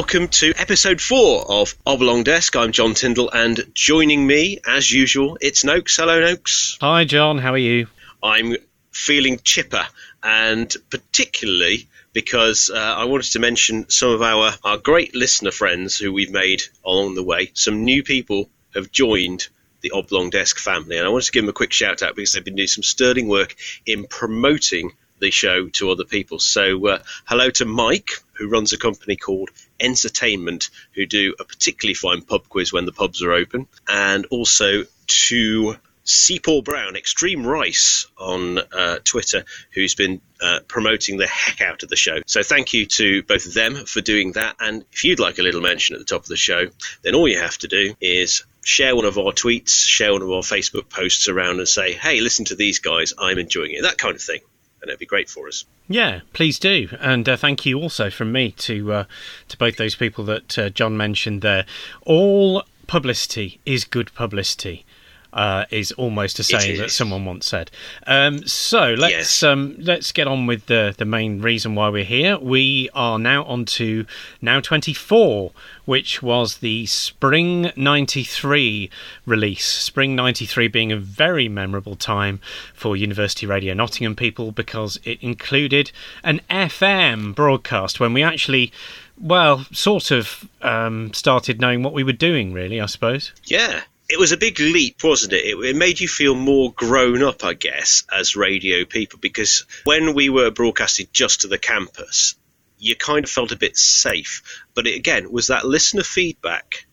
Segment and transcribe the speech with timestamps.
[0.00, 2.56] welcome to episode four of Oblong Desk.
[2.56, 5.98] I'm John Tyndall, and joining me, as usual, it's Noakes.
[5.98, 6.78] Hello, Noakes.
[6.80, 7.36] Hi, John.
[7.36, 7.86] How are you?
[8.22, 8.56] I'm
[8.90, 9.86] feeling chipper,
[10.22, 15.98] and particularly because uh, I wanted to mention some of our, our great listener friends
[15.98, 17.50] who we've made along the way.
[17.52, 19.48] Some new people have joined
[19.82, 22.32] the Oblong Desk family, and I wanted to give them a quick shout out because
[22.32, 26.38] they've been doing some sterling work in promoting the show to other people.
[26.38, 29.50] So, uh, hello to Mike, who runs a company called
[29.80, 34.84] Entertainment, who do a particularly fine pub quiz when the pubs are open, and also
[35.06, 36.40] to C.
[36.40, 41.88] Paul Brown, Extreme Rice on uh, Twitter, who's been uh, promoting the heck out of
[41.88, 42.20] the show.
[42.26, 44.56] So thank you to both of them for doing that.
[44.58, 46.66] And if you'd like a little mention at the top of the show,
[47.02, 50.30] then all you have to do is share one of our tweets, share one of
[50.30, 53.98] our Facebook posts around and say, hey, listen to these guys, I'm enjoying it, that
[53.98, 54.40] kind of thing.
[54.82, 55.64] And it'd be great for us.
[55.88, 59.04] Yeah, please do, and uh, thank you also from me to uh,
[59.48, 61.66] to both those people that uh, John mentioned there.
[62.06, 64.84] All publicity is good publicity
[65.32, 67.70] uh, is almost a saying that someone once said.
[68.06, 69.42] Um, so let's yes.
[69.42, 72.38] um, let's get on with the the main reason why we're here.
[72.38, 74.06] We are now on to
[74.40, 75.52] now twenty four,
[75.84, 78.90] which was the spring ninety three
[79.26, 79.66] release.
[79.66, 82.40] Spring ninety three being a very memorable time
[82.74, 85.92] for University Radio Nottingham people because it included
[86.24, 88.72] an FM broadcast when we actually
[89.20, 93.32] well, sort of um, started knowing what we were doing, really, I suppose.
[93.44, 95.44] Yeah, it was a big leap, wasn't it?
[95.44, 95.56] it?
[95.56, 95.76] it?
[95.76, 100.50] made you feel more grown up, I guess, as radio people, because when we were
[100.50, 102.34] broadcasting just to the campus,
[102.78, 104.64] you kind of felt a bit safe.
[104.74, 106.86] But it, again, was that listener feedback,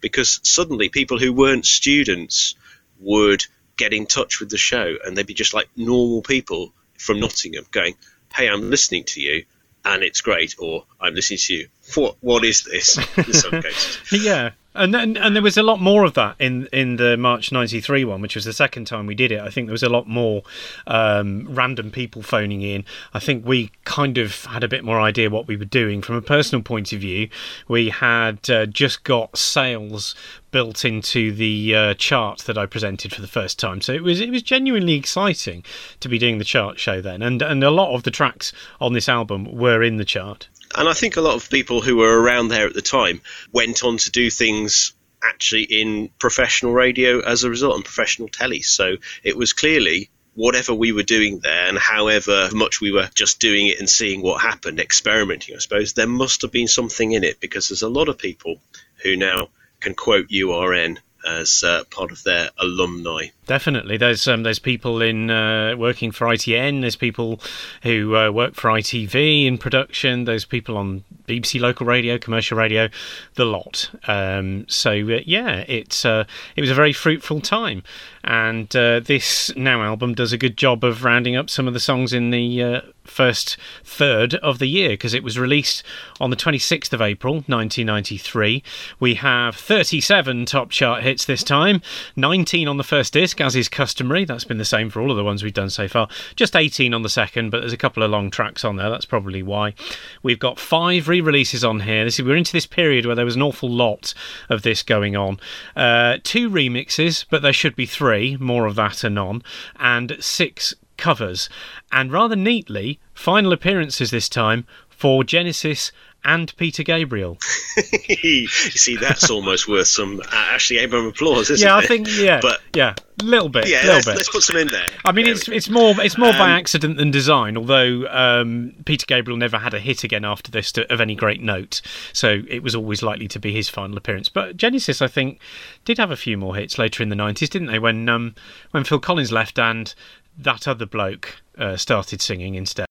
[0.00, 2.54] because suddenly people who weren't students
[2.98, 3.44] would
[3.76, 7.66] get in touch with the show, and they'd be just like normal people from Nottingham
[7.72, 7.94] going,
[8.34, 9.44] "Hey, I'm listening to you."
[9.84, 11.68] And it's great, or I'm listening to you.
[11.94, 12.96] What what is this?
[13.18, 16.66] In some cases, yeah, and then, and there was a lot more of that in
[16.72, 19.40] in the March '93 one, which was the second time we did it.
[19.40, 20.42] I think there was a lot more
[20.86, 22.84] um, random people phoning in.
[23.12, 26.16] I think we kind of had a bit more idea what we were doing from
[26.16, 27.28] a personal point of view.
[27.68, 30.14] We had uh, just got sales
[30.50, 34.20] built into the uh, chart that I presented for the first time, so it was
[34.20, 35.64] it was genuinely exciting
[36.00, 38.92] to be doing the chart show then, and and a lot of the tracks on
[38.92, 40.48] this album were in the chart.
[40.76, 43.20] And I think a lot of people who were around there at the time
[43.52, 44.92] went on to do things
[45.22, 48.62] actually in professional radio as a result and professional telly.
[48.62, 53.40] So it was clearly whatever we were doing there and however much we were just
[53.40, 57.24] doing it and seeing what happened, experimenting, I suppose, there must have been something in
[57.24, 58.60] it because there's a lot of people
[59.02, 59.48] who now
[59.80, 63.26] can quote URN as uh, part of their alumni.
[63.46, 66.80] Definitely, there's um, there's people in uh, working for ITN.
[66.80, 67.40] There's people
[67.82, 70.24] who uh, work for ITV in production.
[70.24, 72.88] There's people on BBC local radio, commercial radio,
[73.34, 73.90] the lot.
[74.06, 76.24] Um, so uh, yeah, it's uh,
[76.56, 77.82] it was a very fruitful time,
[78.24, 81.80] and uh, this now album does a good job of rounding up some of the
[81.80, 85.82] songs in the first third of the year because it was released
[86.20, 88.62] on the 26th of April 1993.
[88.98, 91.82] We have 37 top chart hits this time,
[92.16, 94.24] 19 on the first disc, as is customary.
[94.24, 96.08] That's been the same for all of the ones we've done so far.
[96.36, 98.90] Just 18 on the second, but there's a couple of long tracks on there.
[98.90, 99.74] That's probably why.
[100.22, 102.04] We've got five re releases on here.
[102.04, 104.14] This is, we're into this period where there was an awful lot
[104.48, 105.38] of this going on.
[105.76, 109.42] Uh, two remixes, but there should be three, more of that anon,
[109.76, 111.48] and six covers,
[111.90, 115.92] and rather neatly, final appearances this time for Genesis
[116.24, 117.38] and Peter Gabriel.
[118.22, 121.84] you see, that's almost worth some uh, Ashley Abram applause, isn't yeah, it?
[121.84, 123.78] I think yeah, but yeah, a little bit, yeah.
[123.78, 124.16] Little let's, bit.
[124.16, 124.86] let's put some in there.
[125.04, 127.56] I mean, it's it's more it's more um, by accident than design.
[127.56, 131.42] Although um, Peter Gabriel never had a hit again after this to, of any great
[131.42, 131.80] note,
[132.12, 134.28] so it was always likely to be his final appearance.
[134.28, 135.40] But Genesis, I think,
[135.84, 137.78] did have a few more hits later in the nineties, didn't they?
[137.78, 138.34] When um,
[138.70, 139.94] when Phil Collins left and
[140.38, 142.86] that other bloke uh, started singing instead.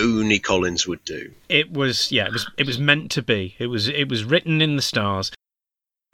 [0.00, 1.30] Only Collins would do.
[1.48, 3.54] It was yeah, it was it was meant to be.
[3.58, 5.30] It was it was written in the stars.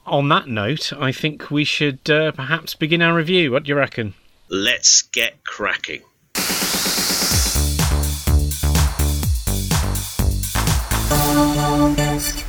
[0.05, 3.51] On that note, I think we should uh, perhaps begin our review.
[3.51, 4.13] What do you reckon?
[4.49, 6.01] Let's get cracking.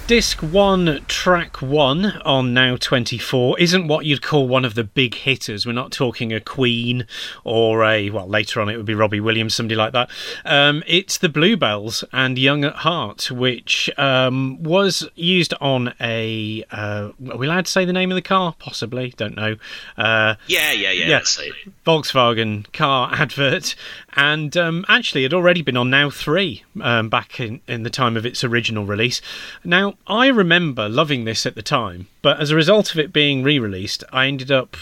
[0.08, 5.14] Disc 1, track 1 on Now 24 isn't what you'd call one of the big
[5.14, 5.66] hitters.
[5.66, 7.06] We're not talking a Queen
[7.44, 10.08] or a, well, later on it would be Robbie Williams, somebody like that.
[10.46, 16.64] Um, it's the Bluebells and Young at Heart, which um, was used on a.
[16.70, 18.54] Uh, are we allowed to say the name of the car?
[18.58, 19.56] Possibly, don't know.
[19.98, 21.06] Uh, yeah, yeah, yeah.
[21.06, 21.52] yeah
[21.86, 23.74] Volkswagen car advert
[24.18, 28.16] and um, actually had already been on Now 3 um, back in, in the time
[28.16, 29.22] of its original release.
[29.62, 33.44] Now, I remember loving this at the time, but as a result of it being
[33.44, 34.76] re released, I ended up,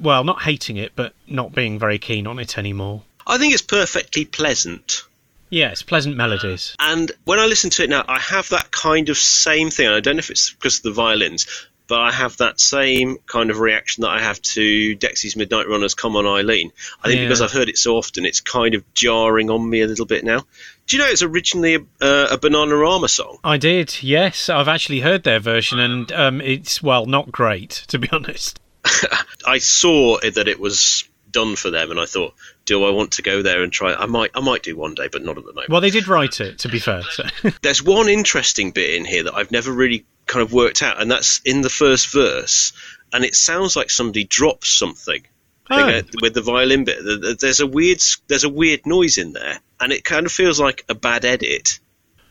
[0.00, 3.02] well, not hating it, but not being very keen on it anymore.
[3.26, 5.02] I think it's perfectly pleasant.
[5.50, 6.76] Yes, pleasant melodies.
[6.78, 9.88] And when I listen to it now, I have that kind of same thing.
[9.88, 11.48] I don't know if it's because of the violins,
[11.90, 15.94] but I have that same kind of reaction that I have to Dexy's Midnight Runners
[15.94, 16.70] Come On Eileen.
[17.04, 17.24] I think Yeah.
[17.26, 20.24] because I've heard it so often, it's kind of jarring on me a little bit
[20.24, 20.46] now.
[20.86, 23.38] Do you know it's originally a, uh, a Bananarama song?
[23.44, 24.48] I did, yes.
[24.48, 28.58] I've actually heard their version, and um, it's, well, not great, to be honest.
[29.46, 32.34] I saw that it was done for them, and I thought,
[32.70, 33.92] do I want to go there and try?
[33.94, 35.70] I might, I might do one day, but not at the moment.
[35.70, 37.02] Well, they did write it, to be fair.
[37.02, 37.24] So.
[37.62, 41.10] There's one interesting bit in here that I've never really kind of worked out, and
[41.10, 42.72] that's in the first verse,
[43.12, 45.26] and it sounds like somebody drops something.
[45.68, 46.00] Oh.
[46.00, 47.02] Go- with the violin bit.
[47.02, 50.30] Th- th- There's a weird, there's a weird noise in there, and it kind of
[50.30, 51.80] feels like a bad edit.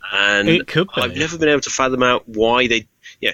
[0.09, 1.01] And It could be.
[1.01, 2.87] I've never been able to fathom out why they,
[3.19, 3.33] yeah,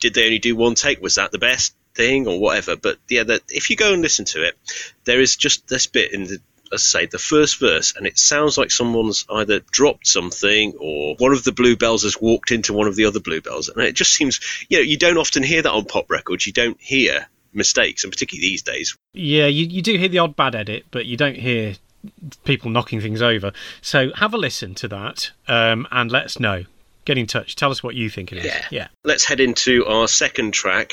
[0.00, 1.00] did they only do one take?
[1.00, 2.76] Was that the best thing or whatever?
[2.76, 4.56] But yeah, that if you go and listen to it,
[5.04, 6.38] there is just this bit in the.
[6.72, 11.16] As I say, the first verse, and it sounds like someone's either dropped something or
[11.18, 14.14] one of the bluebells has walked into one of the other bluebells, and it just
[14.14, 14.38] seems,
[14.68, 16.46] you know, you don't often hear that on pop records.
[16.46, 20.36] You don't hear mistakes, and particularly these days, Yeah, you, you do hear the odd
[20.36, 21.74] bad edit, but you don't hear
[22.44, 23.52] people knocking things over.
[23.82, 26.64] So have a listen to that um, and let us know.
[27.04, 27.56] Get in touch.
[27.56, 28.44] Tell us what you think it is.
[28.44, 28.66] Yeah.
[28.70, 28.88] Yeah.
[29.04, 30.92] let's head into our second track.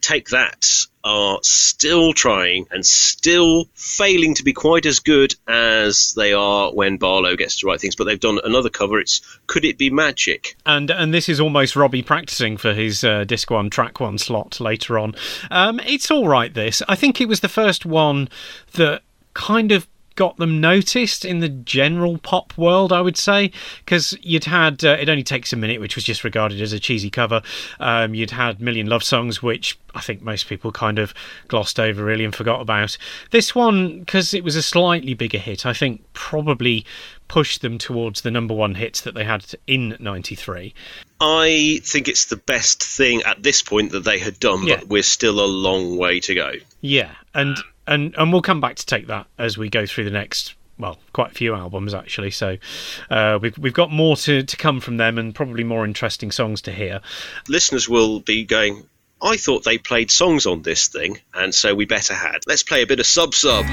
[0.00, 0.66] Take That
[1.02, 6.96] are still trying and still failing to be quite as good as they are when
[6.96, 8.98] Barlow gets to write things, but they've done another cover.
[8.98, 10.56] It's Could It Be Magic?
[10.66, 14.60] And and this is almost Robbie practicing for his uh, disc one, track one slot
[14.60, 15.14] later on.
[15.50, 16.52] Um, it's all right.
[16.52, 18.28] This I think it was the first one
[18.72, 19.02] that
[19.34, 22.92] kind of got them noticed in the general pop world.
[22.92, 23.52] I would say
[23.84, 26.80] because you'd had uh, it only takes a minute, which was just regarded as a
[26.80, 27.42] cheesy cover.
[27.78, 31.14] Um, you'd had Million Love Songs, which I think most people kind of
[31.48, 32.98] glossed over really and forgot about.
[33.30, 36.84] This one, because it was a slightly bigger hit, I think probably
[37.28, 40.74] pushed them towards the number one hits that they had in '93.
[41.20, 44.76] I think it's the best thing at this point that they had done, Yeah.
[44.76, 46.52] but we're still a long way to go.
[46.82, 50.10] Yeah, and and and we'll come back to take that as we go through the
[50.10, 50.54] next.
[50.78, 52.30] Well, quite a few albums actually.
[52.30, 52.58] So
[53.10, 56.62] uh, we've we've got more to, to come from them, and probably more interesting songs
[56.62, 57.00] to hear.
[57.48, 58.86] Listeners will be going,
[59.22, 62.40] I thought they played songs on this thing, and so we better had.
[62.46, 63.64] Let's play a bit of Sub Sub.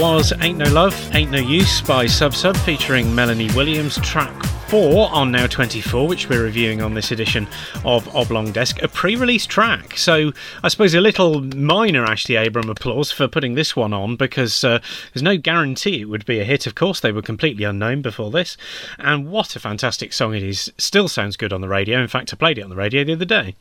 [0.00, 3.98] Was "Ain't No Love, Ain't No Use" by Sub Sub, featuring Melanie Williams.
[3.98, 4.34] Track
[4.68, 7.46] four on Now 24, which we're reviewing on this edition
[7.84, 9.96] of Oblong Desk, a pre-release track.
[9.96, 14.64] So I suppose a little minor Ashley Abram applause for putting this one on because
[14.64, 14.80] uh,
[15.14, 16.66] there's no guarantee it would be a hit.
[16.66, 18.56] Of course, they were completely unknown before this,
[18.98, 20.70] and what a fantastic song it is!
[20.76, 22.00] Still sounds good on the radio.
[22.00, 23.54] In fact, I played it on the radio the other day.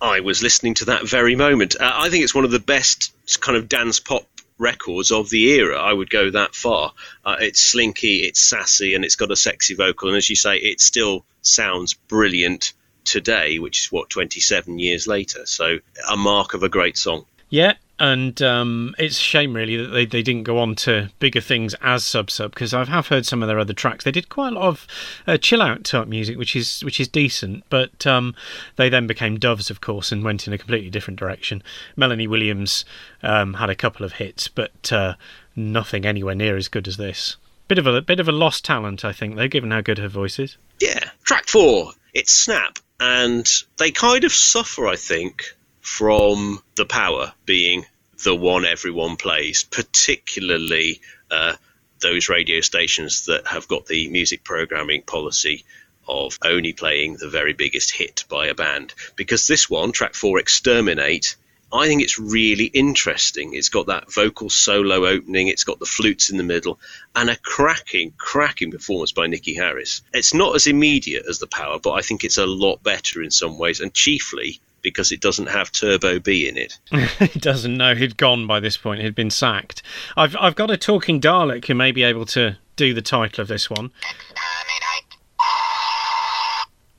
[0.00, 1.76] I was listening to that very moment.
[1.78, 4.26] Uh, I think it's one of the best kind of dance pop
[4.64, 5.78] records of the era.
[5.78, 6.92] I would go that far.
[7.24, 10.08] Uh, it's slinky, it's sassy, and it's got a sexy vocal.
[10.08, 12.72] And as you say, it still sounds brilliant
[13.04, 15.46] today, which is what 27 years later.
[15.46, 15.78] So
[16.10, 17.26] a mark of a great song.
[17.50, 21.40] Yeah, and um, it's a shame really that they, they didn't go on to bigger
[21.40, 24.04] things as Sub Sub because I have heard some of their other tracks.
[24.04, 24.86] They did quite a lot of
[25.26, 27.64] uh, chill out type music, which is which is decent.
[27.70, 28.34] But um,
[28.76, 31.62] they then became Doves, of course, and went in a completely different direction.
[31.96, 32.84] Melanie Williams
[33.22, 35.14] um, had a couple of hits, but uh,
[35.54, 37.36] nothing anywhere near as good as this.
[37.68, 40.08] Bit of a bit of a lost talent, I think, though, given how good her
[40.08, 40.56] voice is.
[40.80, 41.10] Yeah.
[41.22, 42.78] Track four, it's Snap.
[43.00, 43.48] And
[43.78, 47.84] they kind of suffer, I think, from the power being
[48.24, 51.54] the one everyone plays, particularly uh,
[52.00, 55.62] those radio stations that have got the music programming policy
[56.08, 58.94] of only playing the very biggest hit by a band.
[59.14, 61.36] Because this one, track four, Exterminate,
[61.70, 63.52] I think it's really interesting.
[63.52, 66.80] It's got that vocal solo opening, it's got the flutes in the middle,
[67.14, 70.00] and a cracking, cracking performance by Niki Harris.
[70.14, 73.30] It's not as immediate as The Power, but I think it's a lot better in
[73.30, 76.78] some ways, and chiefly because it doesn't have Turbo B in it.
[77.32, 79.00] he doesn't know he'd gone by this point.
[79.02, 79.82] He'd been sacked.
[80.16, 83.48] I've I've got a talking Dalek who may be able to do the title of
[83.48, 83.90] this one.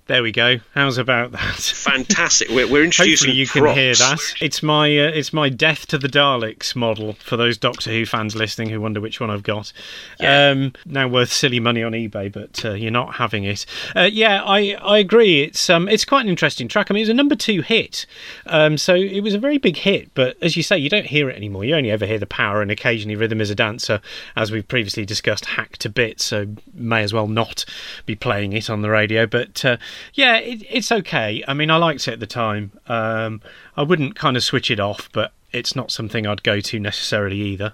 [0.07, 0.57] There we go.
[0.75, 1.55] How's about that?
[1.55, 2.50] Fantastic.
[2.50, 4.19] We're, we're introducing Hopefully you can hear that.
[4.39, 8.35] It's my uh, it's my death to the Daleks model for those Doctor Who fans
[8.35, 9.74] listening who wonder which one I've got.
[10.19, 10.50] Yeah.
[10.50, 13.65] Um, now worth silly money on eBay, but uh, you're not having it.
[13.95, 15.41] Uh, yeah, I, I agree.
[15.41, 16.91] It's um it's quite an interesting track.
[16.91, 18.05] I mean, it was a number two hit,
[18.45, 20.13] um, so it was a very big hit.
[20.13, 21.65] But as you say, you don't hear it anymore.
[21.65, 24.01] You only ever hear the power and occasionally rhythm as a dancer,
[24.35, 26.25] as we've previously discussed, hacked to bits.
[26.25, 26.45] So
[26.75, 27.65] may as well not
[28.05, 29.25] be playing it on the radio.
[29.25, 29.77] But uh,
[30.13, 31.43] yeah, it, it's okay.
[31.47, 32.71] I mean, I liked it at the time.
[32.87, 33.41] Um,
[33.75, 37.39] I wouldn't kind of switch it off, but it's not something I'd go to necessarily
[37.41, 37.73] either.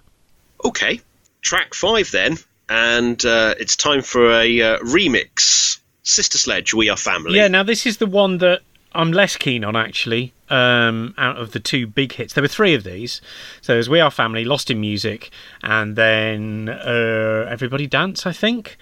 [0.64, 1.02] Okay,
[1.42, 2.38] track five then,
[2.70, 5.80] and uh, it's time for a uh, remix.
[6.04, 7.38] Sister Sledge, We Are Family.
[7.38, 8.62] Yeah, now this is the one that
[8.94, 10.34] I'm less keen on actually.
[10.50, 13.22] Um, out of the two big hits, there were three of these.
[13.62, 15.30] So there's "We Are Family," "Lost in Music,"
[15.64, 18.78] and then uh, "Everybody Dance." I think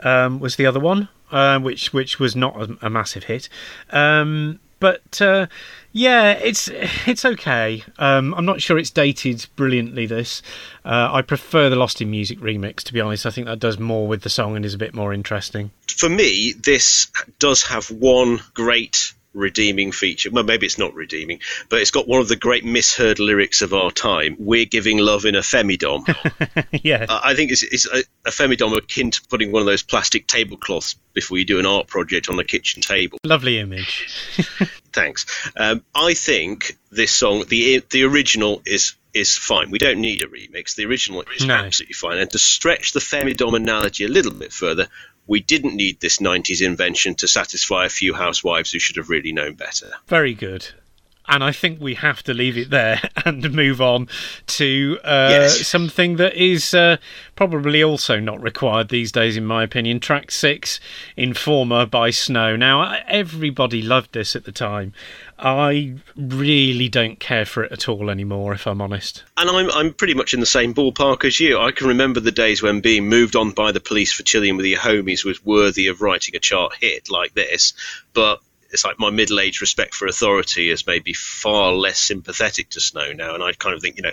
[0.00, 3.48] um, was the other one, uh, which which was not a, a massive hit.
[3.90, 5.46] Um, but uh,
[5.92, 6.68] yeah, it's
[7.06, 7.82] it's okay.
[7.98, 10.06] Um, I'm not sure it's dated brilliantly.
[10.06, 10.42] This
[10.84, 12.82] uh, I prefer the "Lost in Music" remix.
[12.84, 14.94] To be honest, I think that does more with the song and is a bit
[14.94, 15.70] more interesting.
[15.88, 20.30] For me, this does have one great redeeming feature.
[20.30, 23.74] Well, maybe it's not redeeming, but it's got one of the great misheard lyrics of
[23.74, 24.36] our time.
[24.38, 26.06] We're giving love in a femidom.
[26.84, 29.82] yeah, I I think it's, it's a, a femidom akin to putting one of those
[29.82, 33.18] plastic tablecloths before you do an art project on the kitchen table.
[33.24, 34.08] lovely image.
[34.92, 35.26] Thanks.
[35.56, 39.70] Um, I think this song, the the original is is fine.
[39.70, 40.74] We don't need a remix.
[40.74, 41.54] The original is No.
[41.54, 42.18] absolutely fine.
[42.18, 44.88] And to stretch the femidom analogy a little bit further,
[45.26, 49.32] we didn't need this 90s invention to satisfy a few housewives who should have really
[49.32, 49.90] known better.
[50.06, 50.68] Very good.
[51.26, 54.08] And I think we have to leave it there and move on
[54.48, 55.66] to uh, Yes.
[55.66, 56.98] something that is uh,
[57.34, 60.00] probably also not required these days, in my opinion.
[60.00, 60.80] Track six,
[61.16, 62.56] Informer by Snow.
[62.56, 64.92] Now, everybody loved this at the time.
[65.38, 69.24] I really don't care for it at all anymore, if I'm honest.
[69.36, 71.58] And I'm, I'm pretty much in the same ballpark as you.
[71.58, 74.66] I can remember the days when being moved on by the police for chilling with
[74.66, 77.72] your homies was worthy of writing a chart hit like this.
[78.12, 78.40] But
[78.74, 83.12] it's like my middle aged respect for authority is maybe far less sympathetic to Snow
[83.12, 83.34] now.
[83.34, 84.10] And I kind of think, you know,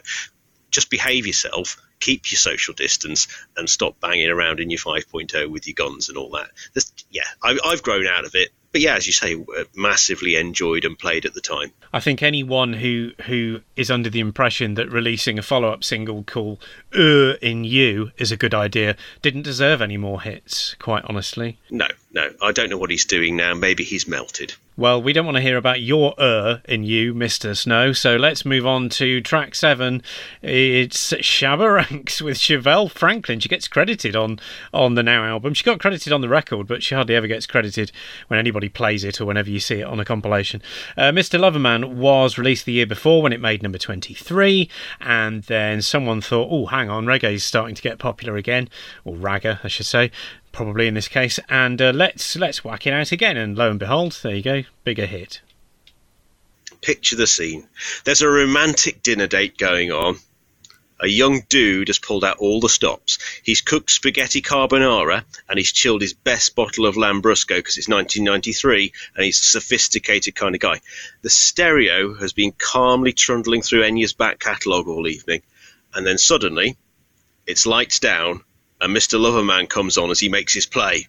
[0.69, 3.27] just behave yourself, keep your social distance,
[3.57, 6.51] and stop banging around in your 5.0 with your guns and all that.
[6.75, 8.49] This, yeah, I, I've grown out of it.
[8.71, 11.71] But yeah, as you say, uh, massively enjoyed and played at the time.
[11.91, 16.23] I think anyone who who is under the impression that releasing a follow up single
[16.23, 16.63] called
[16.95, 20.75] "Uh in You" is a good idea didn't deserve any more hits.
[20.75, 21.57] Quite honestly.
[21.69, 23.53] No, no, I don't know what he's doing now.
[23.53, 24.53] Maybe he's melted.
[24.77, 27.93] Well, we don't want to hear about your "uh" in you, Mister Snow.
[27.93, 30.01] So let's move on to track seven.
[30.41, 33.39] It's Shabba Ranks with Chevelle Franklin.
[33.39, 34.39] She gets credited on
[34.73, 35.53] on the Now album.
[35.53, 37.91] She got credited on the record, but she hardly ever gets credited
[38.27, 40.61] when anybody plays it or whenever you see it on a compilation.
[40.97, 41.39] Uh, Mr.
[41.39, 46.21] Loverman was released the year before when it made number twenty three, and then someone
[46.21, 48.67] thought, "Oh, hang on, reggae's starting to get popular again,
[49.03, 50.11] or ragga, I should say."
[50.51, 53.79] Probably in this case, and uh, let's let's whack it out again, and lo and
[53.79, 55.41] behold, there you go, bigger hit.
[56.81, 57.67] Picture the scene.
[58.03, 60.17] There's a romantic dinner date going on.
[60.99, 63.17] A young dude has pulled out all the stops.
[63.43, 68.93] He's cooked spaghetti carbonara and he's chilled his best bottle of Lambrusco because it's 1993
[69.15, 70.79] and he's a sophisticated kind of guy.
[71.23, 75.41] The stereo has been calmly trundling through Enya's back catalogue all evening,
[75.93, 76.77] and then suddenly
[77.47, 78.43] it's lights down
[78.81, 79.19] and Mr.
[79.19, 81.07] Loverman comes on as he makes his play.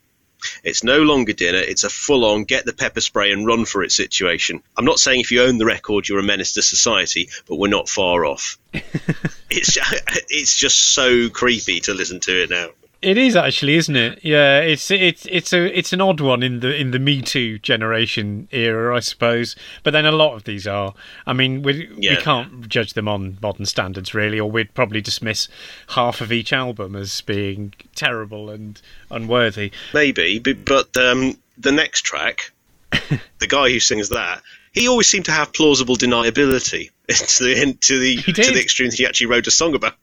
[0.64, 3.82] It's no longer dinner, it's a full on get the pepper spray and run for
[3.82, 4.62] it situation.
[4.76, 7.68] I'm not saying if you own the record you're a menace to society, but we're
[7.68, 8.58] not far off.
[8.72, 9.78] it's,
[10.28, 12.70] it's just so creepy to listen to it now.
[13.02, 14.20] It is actually, isn't it?
[14.22, 17.58] Yeah, it's it's it's a it's an odd one in the in the Me Too
[17.58, 19.56] generation era, I suppose.
[19.82, 20.94] But then a lot of these are.
[21.26, 25.48] I mean, we we can't judge them on modern standards, really, or we'd probably dismiss
[25.88, 28.80] half of each album as being terrible and
[29.10, 29.72] unworthy.
[29.92, 32.52] Maybe, but, but um, the next track,
[32.92, 34.42] the guy who sings that,
[34.72, 38.98] he always seemed to have plausible deniability to the to the to the extreme that
[38.98, 39.94] he actually wrote a song about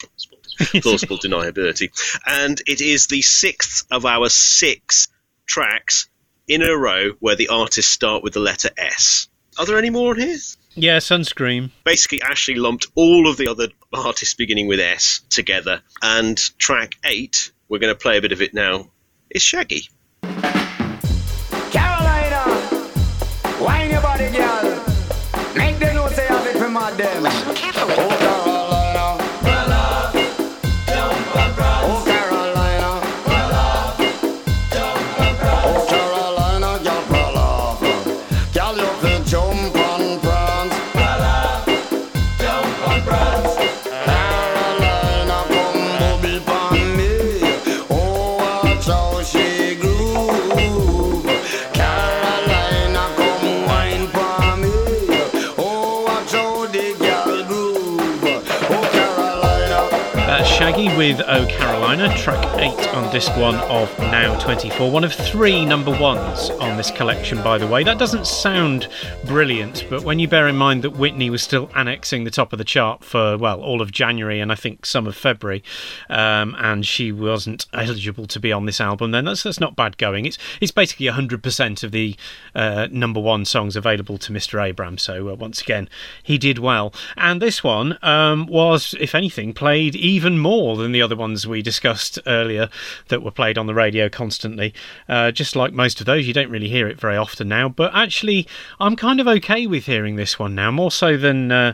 [0.81, 1.89] plausible, deniability,
[2.25, 5.07] and it is the sixth of our six
[5.45, 6.09] tracks
[6.47, 9.27] in a row where the artists start with the letter S.
[9.57, 10.37] Are there any more on here?
[10.75, 11.71] Yeah, Sunscreem.
[11.83, 17.51] Basically, Ashley lumped all of the other artists beginning with S together, and track eight,
[17.67, 18.91] we're going to play a bit of it now,
[19.29, 19.89] is Shaggy.
[60.69, 64.91] Shaggy with Oh Carolina, track 8 on disc 1 of Now 24.
[64.91, 67.83] One of three number ones on this collection, by the way.
[67.83, 68.87] That doesn't sound
[69.25, 72.59] brilliant, but when you bear in mind that Whitney was still annexing the top of
[72.59, 75.63] the chart for, well, all of January and I think some of February,
[76.07, 79.97] um, and she wasn't eligible to be on this album, then that's, that's not bad
[79.97, 80.27] going.
[80.27, 82.15] It's, it's basically 100% of the
[82.53, 84.63] uh, number one songs available to Mr.
[84.63, 85.89] Abrams, so uh, once again,
[86.21, 86.93] he did well.
[87.17, 91.61] And this one um, was, if anything, played even more than the other ones we
[91.61, 92.69] discussed earlier
[93.07, 94.73] that were played on the radio constantly.
[95.07, 97.69] Uh, just like most of those, you don't really hear it very often now.
[97.69, 98.47] But actually,
[98.79, 101.73] I'm kind of okay with hearing this one now, more so than uh,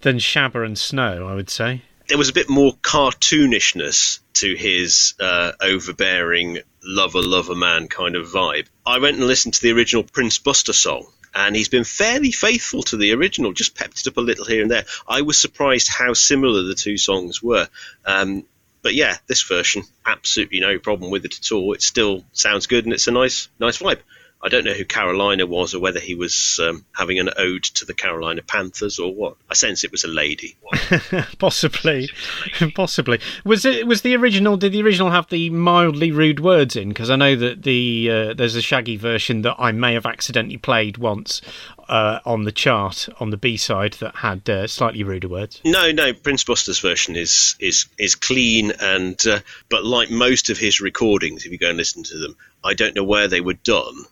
[0.00, 1.82] than Shabba and Snow, I would say.
[2.08, 8.26] there was a bit more cartoonishness to his uh, overbearing lover lover man kind of
[8.26, 8.66] vibe.
[8.84, 11.06] I went and listened to the original Prince Buster song.
[11.34, 14.62] And he's been fairly faithful to the original, just pepped it up a little here
[14.62, 14.84] and there.
[15.08, 17.68] I was surprised how similar the two songs were.
[18.04, 18.44] Um,
[18.82, 21.72] but yeah, this version, absolutely no problem with it at all.
[21.72, 24.00] It still sounds good and it's a nice, nice vibe.
[24.44, 27.84] I don't know who Carolina was or whether he was um, having an ode to
[27.84, 29.36] the Carolina Panthers or what.
[29.48, 30.56] I sense it was a lady.
[31.38, 32.10] possibly,
[32.74, 33.20] possibly.
[33.44, 34.56] Was it was the original?
[34.56, 36.88] Did the original have the mildly rude words in?
[36.88, 40.58] Because I know that the uh, there's a Shaggy version that I may have accidentally
[40.58, 41.40] played once
[41.88, 45.60] uh, on the chart on the B side that had uh, slightly ruder words.
[45.64, 46.12] No, no.
[46.14, 51.44] Prince Buster's version is is is clean and, uh, but like most of his recordings,
[51.44, 54.04] if you go and listen to them, I don't know where they were done,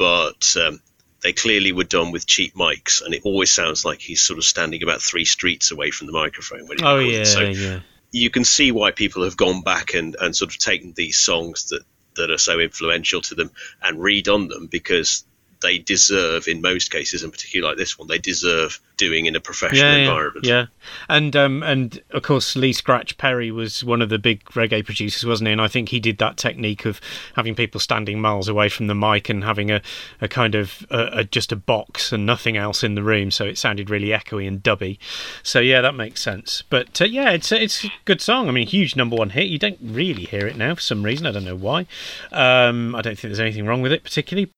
[0.00, 0.80] but um,
[1.22, 4.46] they clearly were done with cheap mics, and it always sounds like he's sort of
[4.46, 7.80] standing about three streets away from the microphone when he Oh yeah, So yeah.
[8.10, 11.68] you can see why people have gone back and, and sort of taken these songs
[11.68, 11.82] that,
[12.16, 13.50] that are so influential to them
[13.82, 15.26] and redone them because
[15.60, 19.40] they deserve, in most cases, and particularly like this one, they deserve doing in a
[19.40, 20.46] professional yeah, environment.
[20.46, 20.66] Yeah,
[21.08, 25.24] and um, and of course Lee Scratch Perry was one of the big reggae producers,
[25.24, 25.52] wasn't he?
[25.52, 27.00] And I think he did that technique of
[27.34, 29.80] having people standing miles away from the mic and having a,
[30.20, 33.44] a kind of a, a, just a box and nothing else in the room, so
[33.44, 34.98] it sounded really echoey and dubby.
[35.42, 36.62] So yeah, that makes sense.
[36.68, 38.48] But uh, yeah, it's a, it's a good song.
[38.48, 39.46] I mean, huge number one hit.
[39.46, 41.26] You don't really hear it now for some reason.
[41.26, 41.86] I don't know why.
[42.32, 44.52] Um, I don't think there's anything wrong with it particularly.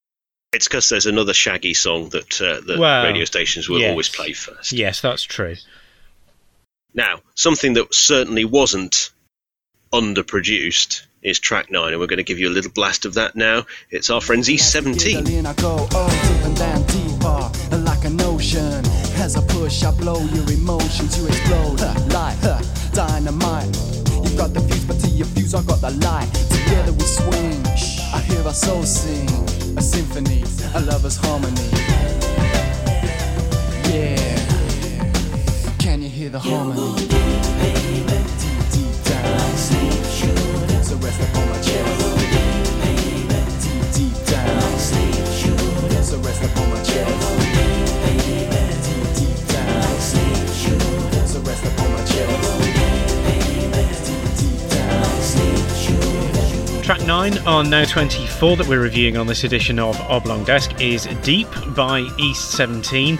[0.53, 3.89] It's because there's another Shaggy song that uh, the Well, radio stations will yes.
[3.89, 4.71] always play first.
[4.71, 5.55] Yes, that's true.
[6.93, 9.09] Now, something that certainly wasn't
[9.91, 13.35] underproduced is track nine, and we're going to give you a little blast of that
[13.35, 13.65] now.
[13.89, 15.29] It's our friends E17.
[15.29, 18.85] In I go, oh, deep and down deeper, like an ocean.
[19.17, 21.79] As I push, I blow your emotions, you explode
[22.11, 22.61] like huh,
[22.93, 23.65] dynamite.
[24.23, 26.31] You got the fuse, but to your fuse, I got the light.
[26.51, 27.65] Together we swing.
[27.65, 27.75] I
[28.23, 29.27] hear our soul sing,
[29.77, 30.43] a symphony,
[30.75, 31.69] a lover's harmony.
[33.89, 34.35] Yeah,
[35.79, 36.95] can you hear the harmony?
[36.97, 37.09] Deep,
[38.71, 39.57] deep down.
[40.83, 41.61] So rest upon my.
[41.61, 41.79] Deep,
[43.93, 44.79] deep down.
[46.03, 47.52] So rest upon my chest.
[56.83, 61.05] Track 9 on Now 24 that we're reviewing on this edition of Oblong Desk is
[61.21, 63.17] Deep by East 17.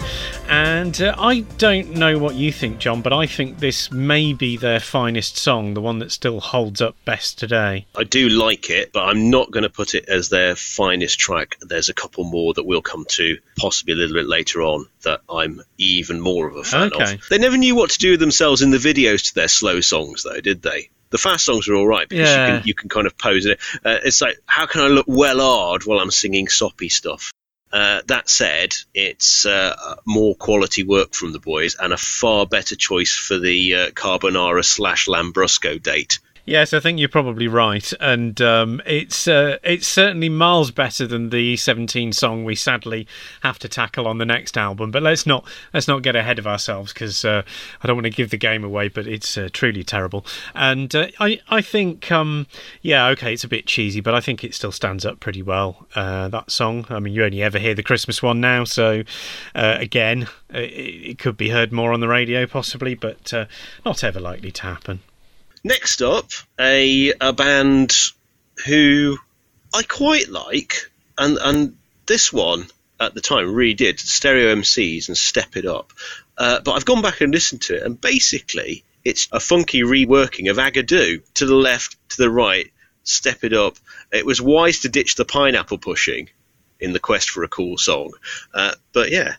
[0.48, 4.58] And uh, I don't know what you think, John, but I think this may be
[4.58, 7.86] their finest song, the one that still holds up best today.
[7.96, 11.56] I do like it, but I'm not going to put it as their finest track.
[11.62, 15.22] There's a couple more that we'll come to possibly a little bit later on that
[15.30, 17.14] I'm even more of a fan Okay.
[17.14, 17.28] of.
[17.30, 20.22] They never knew what to do with themselves in the videos to their slow songs,
[20.22, 20.90] though, did they?
[21.10, 22.46] The fast songs are all right because Yeah.
[22.46, 23.60] you can you can kind of pose it.
[23.84, 27.30] Uh, it's like how can I look well hard while I'm singing soppy stuff?
[27.72, 32.76] Uh, that said, it's uh, more quality work from the boys and a far better
[32.76, 36.20] choice for the uh, Carbonara slash Lambrusco date.
[36.46, 41.30] Yes, I think you're probably right, and um, it's uh, it's certainly miles better than
[41.30, 43.06] the E17 song we sadly
[43.40, 44.90] have to tackle on the next album.
[44.90, 47.44] But let's not let's not get ahead of ourselves because uh,
[47.82, 48.88] I don't want to give the game away.
[48.88, 52.46] But it's uh, truly terrible, and uh, I I think um,
[52.82, 55.86] yeah okay it's a bit cheesy, but I think it still stands up pretty well.
[55.94, 59.02] Uh, that song, I mean, you only ever hear the Christmas one now, so
[59.54, 63.32] uh, again it, it could be heard more on the radio possibly, but
[63.82, 65.00] not ever likely to happen.
[65.66, 67.96] Next up, a a band
[68.66, 69.16] who
[69.72, 72.66] I quite like, and and this one
[73.00, 75.94] at the time really did Stereo MCs and Step It Up.
[76.36, 80.50] Uh, but I've gone back and listened to it, and basically it's a funky reworking
[80.50, 82.70] of Agadoo to the left, to the right,
[83.04, 83.78] Step It Up.
[84.12, 86.28] It was wise to ditch the pineapple pushing
[86.78, 88.12] in the quest for a cool song,
[88.52, 89.36] uh, but yeah.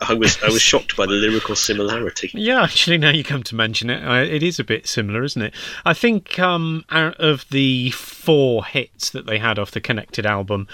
[0.00, 2.30] I, was I was shocked by the lyrical similarity.
[2.34, 5.54] Yeah, actually, now you come to mention it, it is a bit similar, isn't it?
[5.84, 10.68] I think um, out of the four hits that they had off the Connected album,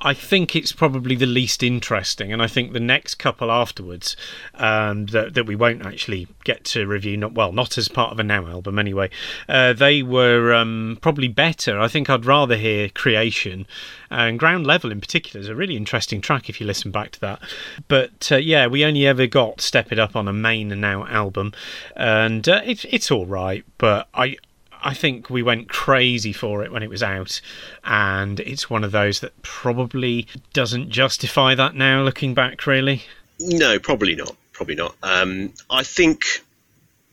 [0.00, 4.16] I think it's probably the least interesting, and I think the next couple afterwards
[4.54, 8.20] um, that, that we won't actually get to review, not well, not as part of
[8.20, 9.10] a now album anyway.
[9.48, 11.80] Uh, they were um, probably better.
[11.80, 13.66] I think I'd rather hear Creation
[14.10, 17.20] and Ground Level in particular is a really interesting track if you listen back to
[17.20, 17.40] that.
[17.88, 21.52] But uh, yeah, we only ever got Step It Up on a main now album,
[21.96, 24.36] and uh, it's it's all right, but I
[24.82, 27.40] I think we went crazy for it when it was out,
[27.84, 33.04] and it's one of those that probably doesn't justify that now, looking back, really.
[33.40, 34.34] No, probably not.
[34.52, 34.96] Probably not.
[35.02, 36.44] Um, I think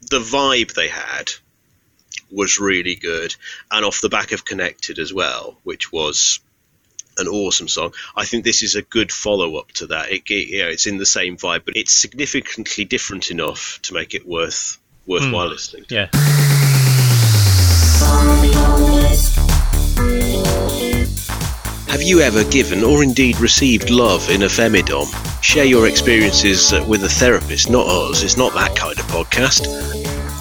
[0.10, 1.32] the vibe they had
[2.32, 3.36] was really good,
[3.72, 6.40] and off the back of Connected as well, which was
[7.18, 7.94] an awesome song.
[8.16, 10.12] I think this is a good follow up to that.
[10.12, 13.94] It, it, you know, it's in the same vibe, but it's significantly different enough to
[13.94, 15.86] make it worth worthwhile listening.
[15.86, 15.96] to.
[15.96, 16.65] Yeah.
[21.90, 25.08] Have you ever given or indeed received love in a femidom?
[25.42, 28.22] Share your experiences uh, with a therapist, not us.
[28.22, 29.68] It's not that kind of podcast.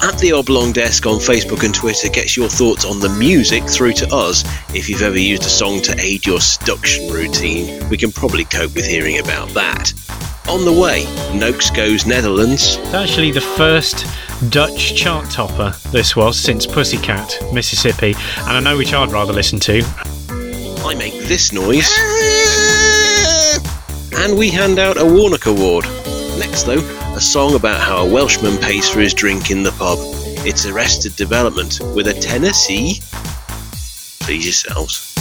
[0.03, 3.93] At the Oblong Desk on Facebook and Twitter gets your thoughts on the music through
[3.93, 4.43] to us.
[4.75, 8.75] If you've ever used a song to aid your seduction routine, we can probably cope
[8.75, 9.93] with hearing about that.
[10.47, 12.75] On the way, Noakes goes Netherlands.
[12.77, 14.05] It's actually the first
[14.49, 19.59] Dutch chart topper this was since Pussycat, Mississippi, and I know which I'd rather listen
[19.61, 19.81] to.
[20.85, 21.89] I make this noise.
[24.17, 25.85] And we hand out a Warnock Award.
[26.37, 26.83] Next, though,
[27.15, 29.97] a song about how a Welshman pays for his drink in the pub.
[30.45, 33.01] It's Arrested Development with a Tennessee.
[34.19, 35.14] Please yourselves.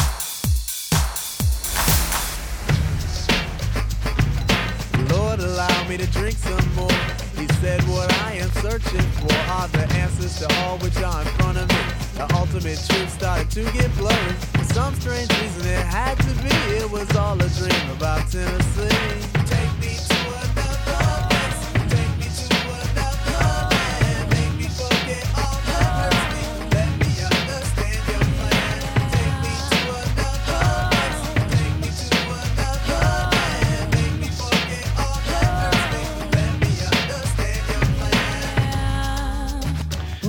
[10.45, 11.77] Answers to all which are in front of me.
[12.17, 14.33] The ultimate truth started to get blurry.
[14.55, 16.55] For some strange reason, it had to be.
[16.77, 19.44] It was all a dream about Tennessee.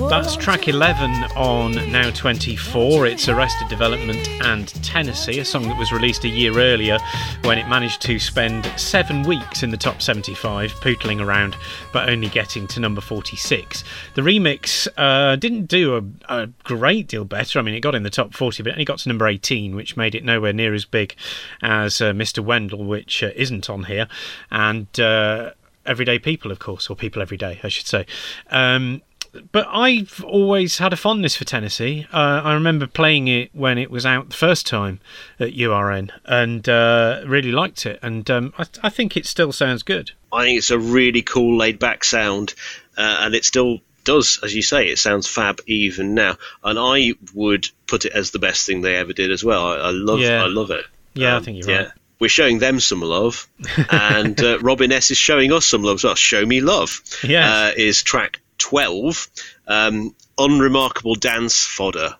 [0.07, 3.07] That's track 11 on Now 24.
[3.07, 6.99] It's Arrested Development and Tennessee, a song that was released a year earlier
[7.43, 11.57] when it managed to spend seven weeks in the top 75, pootling around,
[11.91, 13.83] but only getting to number 46.
[14.13, 17.57] The remix uh, didn't do a, a great deal better.
[17.57, 19.75] I mean, it got in the top 40, but it only got to number 18,
[19.75, 21.15] which made it nowhere near as big
[21.63, 22.45] as uh, Mr.
[22.45, 24.07] Wendal, which uh, isn't on here.
[24.51, 24.99] And.
[24.99, 25.51] Uh,
[25.87, 28.07] Everyday people, of course, or people every day, I should say.
[28.49, 29.03] Um,
[29.51, 32.07] but I've always had a fondness for Tennessee.
[32.13, 34.99] Uh, I remember playing it when it was out the first time
[35.39, 37.99] at URN, and uh, really liked it.
[38.01, 40.11] And um, I, I think it still sounds good.
[40.33, 42.53] I think it's a really cool, laid back sound,
[42.97, 46.37] uh, and it still does, as you say, it sounds fab even now.
[46.63, 49.65] And I would put it as the best thing they ever did as well.
[49.67, 50.43] I, I love, Yeah.
[50.43, 50.85] I love it.
[51.13, 51.87] Yeah, I think you're right.
[52.19, 53.47] We're showing them some love,
[53.89, 56.15] and uh, Robin S is showing us some love as well.
[56.15, 57.49] Show Me Love Yes.
[57.51, 59.27] uh, is track 12.
[59.67, 62.15] Um, unremarkable dance fodder,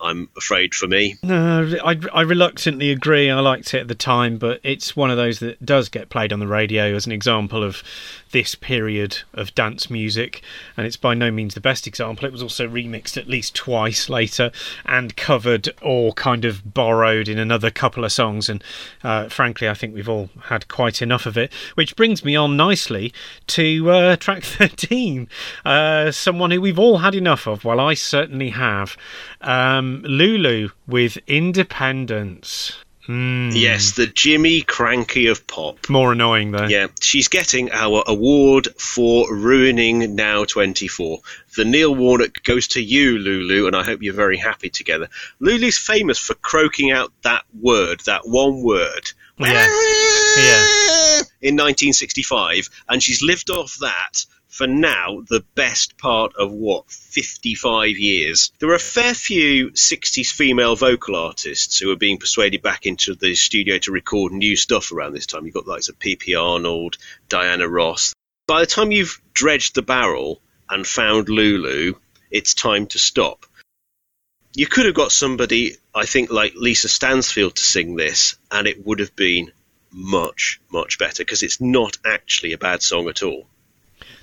[0.00, 1.16] I'm afraid for me.
[1.22, 3.30] No, I, I reluctantly agree.
[3.30, 6.32] I liked it at the time, but it's one of those that does get played
[6.32, 7.82] on the radio as an example of
[8.32, 10.42] this period of dance music,
[10.76, 12.26] and it's by no means the best example.
[12.26, 14.50] It was also remixed at least twice later
[14.86, 18.62] and covered or kind of borrowed in another couple of songs, and
[19.02, 21.52] uh, frankly, I think we've all had quite enough of it.
[21.74, 23.12] Which brings me on nicely
[23.48, 25.28] to uh, track 13,
[25.64, 27.64] uh, someone who we've all had enough of.
[27.64, 28.96] Well, I certainly have.
[29.40, 32.76] Um, Lulu with Independence.
[33.10, 35.88] Mm, Yes, the Jimmy Krankie of pop.
[35.88, 36.66] More annoying though.
[36.66, 41.18] Yeah, she's getting our award for ruining Now 24.
[41.56, 45.08] The Neil Warnock goes to you, Lulu, and I hope you're very happy together.
[45.40, 49.10] Lulu's famous for croaking out that word, that one word.
[49.38, 49.66] Yeah.
[50.36, 51.22] Yeah.
[51.42, 57.96] In 1965, and she's lived off that for now the best part of what 55
[57.96, 58.52] years.
[58.58, 63.14] There are a fair few 60s female vocal artists who are being persuaded back into
[63.14, 65.46] the studio to record new stuff around this time.
[65.46, 66.34] You've got likes of P.P.
[66.34, 68.12] Arnold, Diana Ross.
[68.48, 71.94] By the time you've dredged the barrel and found Lulu,
[72.30, 73.46] it's time to stop.
[74.56, 78.84] You could have got somebody, I think, like Lisa Stansfield to sing this, and it
[78.84, 79.52] would have been
[79.92, 83.46] much, much better because it's not actually a bad song at all.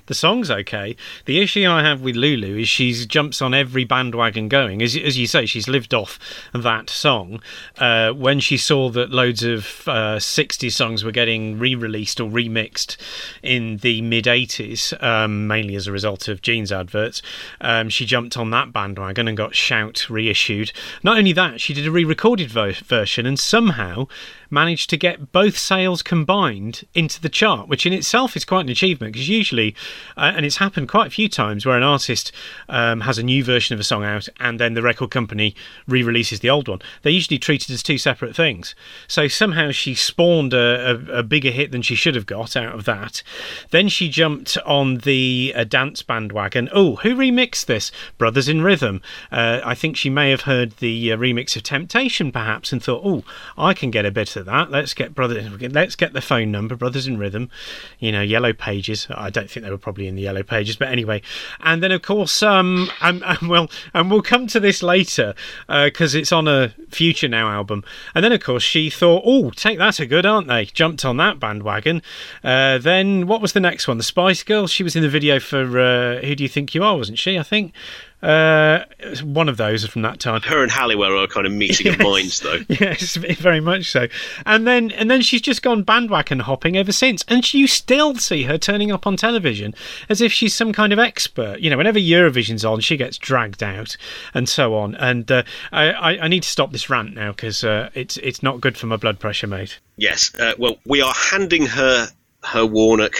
[0.08, 0.96] The song's okay.
[1.26, 4.80] The issue I have with Lulu is she jumps on every bandwagon going.
[4.80, 6.18] As, as you say, she's lived off
[6.54, 7.42] that song.
[7.76, 12.30] Uh, when she saw that loads of uh, 60s songs were getting re released or
[12.30, 12.96] remixed
[13.42, 17.20] in the mid 80s, um, mainly as a result of jeans adverts,
[17.60, 20.72] um, she jumped on that bandwagon and got Shout reissued.
[21.02, 24.06] Not only that, she did a re recorded vo- version and somehow
[24.50, 28.68] managed to get both sales combined into the chart, which in itself is quite an
[28.70, 29.74] achievement because usually,
[30.16, 32.32] uh, and it's happened quite a few times where an artist
[32.68, 35.54] um, has a new version of a song out and then the record company
[35.86, 36.80] re releases the old one.
[37.02, 38.74] They're usually treated as two separate things.
[39.06, 42.74] So somehow she spawned a, a, a bigger hit than she should have got out
[42.74, 43.22] of that.
[43.70, 46.68] Then she jumped on the uh, dance bandwagon.
[46.72, 47.92] Oh, who remixed this?
[48.16, 49.02] Brothers in Rhythm.
[49.30, 53.02] Uh, I think she may have heard the uh, remix of Temptation perhaps and thought,
[53.04, 53.24] oh,
[53.56, 54.70] I can get a bit of that.
[54.70, 55.48] Let's get brothers.
[55.60, 56.76] Let's get the phone number.
[56.76, 57.50] Brothers in Rhythm.
[57.98, 59.06] You know, Yellow Pages.
[59.10, 61.22] I don't think they were probably in the Yellow Pages, but anyway.
[61.60, 65.34] And then of course, um, and, and well, and we'll come to this later
[65.68, 67.84] because it's on a Future Now album.
[68.14, 70.66] And then of course she thought, oh, take that a good, aren't they?
[70.66, 72.02] Jumped on that bandwagon.
[72.42, 73.98] Uh, then what was the next one?
[73.98, 74.70] The Spice Girls.
[74.70, 77.38] She was in the video for uh, Who Do You Think You Are, wasn't she?
[77.38, 77.72] I think.
[78.20, 78.84] Uh,
[79.22, 80.40] one of those from that time.
[80.42, 82.58] Her and Halliwell are kind of meeting of minds, though.
[82.68, 84.08] Yes, very much so.
[84.44, 87.24] And then and then she's just gone bandwagon hopping ever since.
[87.28, 89.74] And you still see her turning up on television
[90.08, 91.60] as if she's some kind of expert.
[91.60, 93.96] You know, whenever Eurovision's on, she gets dragged out
[94.34, 94.94] and so on.
[94.96, 98.42] And uh, I, I, I need to stop this rant now because uh, it's it's
[98.42, 99.78] not good for my blood pressure, mate.
[99.96, 100.32] Yes.
[100.38, 102.08] Uh, well, we are handing her
[102.44, 103.14] her Warnock,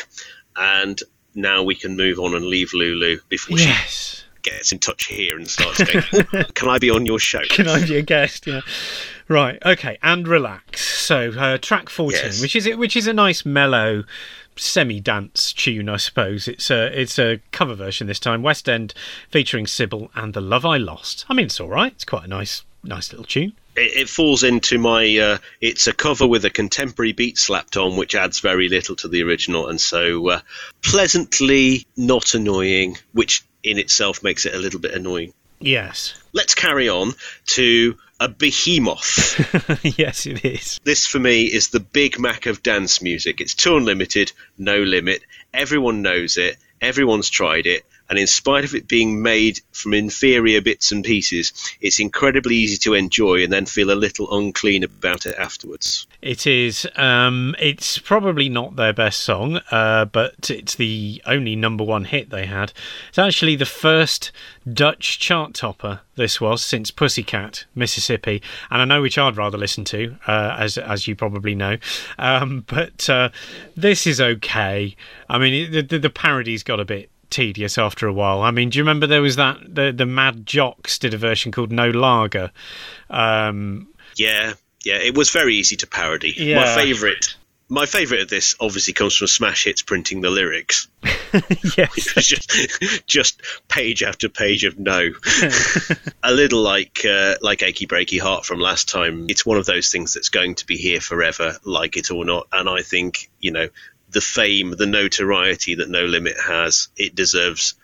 [0.57, 1.01] and
[1.35, 4.08] now we can move on and leave Lulu before she Yes.
[4.51, 7.69] Gets in touch here and starts going, "Oh, "Can I be on your show?" Can
[7.69, 8.47] I be a guest?
[8.47, 8.61] Yeah.
[9.29, 9.59] Right.
[9.65, 9.99] Okay.
[10.03, 10.81] And relax.
[11.07, 12.41] So uh, track fourteen, Yes.
[12.41, 14.05] which is it, which is a nice mellow
[14.57, 16.49] semi-dance tune, I suppose.
[16.49, 18.43] It's a it's a cover version this time.
[18.43, 18.95] West End
[19.31, 21.25] featuring Sybil and the Love I Lost.
[21.29, 21.93] I mean, it's all right.
[21.93, 23.53] It's quite a nice nice little tune.
[23.77, 27.97] it, it falls into my uh, it's a cover with a contemporary beat slapped on
[27.97, 30.41] which adds very little to the original and so uh,
[30.83, 35.33] pleasantly not annoying which in itself makes it a little bit annoying.
[35.61, 36.15] Yes.
[36.33, 37.15] let's carry on
[37.47, 39.37] to a behemoth.
[39.99, 40.79] Yes, it is.
[40.85, 43.41] this for me is the big mac of dance music.
[43.41, 45.23] It's 2 Unlimited no limit.
[45.53, 46.57] Everyone knows it.
[46.81, 51.53] Everyone's tried it and in spite of it being made from inferior bits and pieces
[51.81, 56.47] it's incredibly easy to enjoy and then feel a little unclean about it afterwards It
[56.47, 56.87] is.
[56.97, 62.31] Um, it's probably not their best song, uh, but it's the only number one hit
[62.31, 62.73] they had.
[63.09, 64.33] It's actually the first
[64.71, 66.01] Dutch chart topper.
[66.17, 70.77] This was since Pussycat, Mississippi, and I know which I'd rather listen to, uh, as
[70.77, 71.77] as you probably know.
[72.19, 73.31] Um, but uh,
[73.77, 74.97] this is okay.
[75.29, 78.43] I mean, the, the parody's got a bit tedious after a while.
[78.43, 81.53] I mean, do you remember there was that the the Mad Jocks did a version
[81.53, 82.53] called No Lager?
[83.11, 86.35] Um, Yeah, yeah, it was very easy to parody.
[86.37, 86.57] Yeah.
[86.57, 87.35] My favourite,
[87.69, 90.89] my favourite of this obviously comes from Smash Hits printing the lyrics.
[91.77, 92.15] yes.
[92.17, 95.11] Just, just page after page of no.
[96.23, 99.27] a little like uh, like achy breaky heart from last time.
[99.29, 102.47] It's one of those things that's going to be here forever, like it or not.
[102.53, 103.69] And I think you know
[104.11, 107.75] the fame, the notoriety that No Limit has, it deserves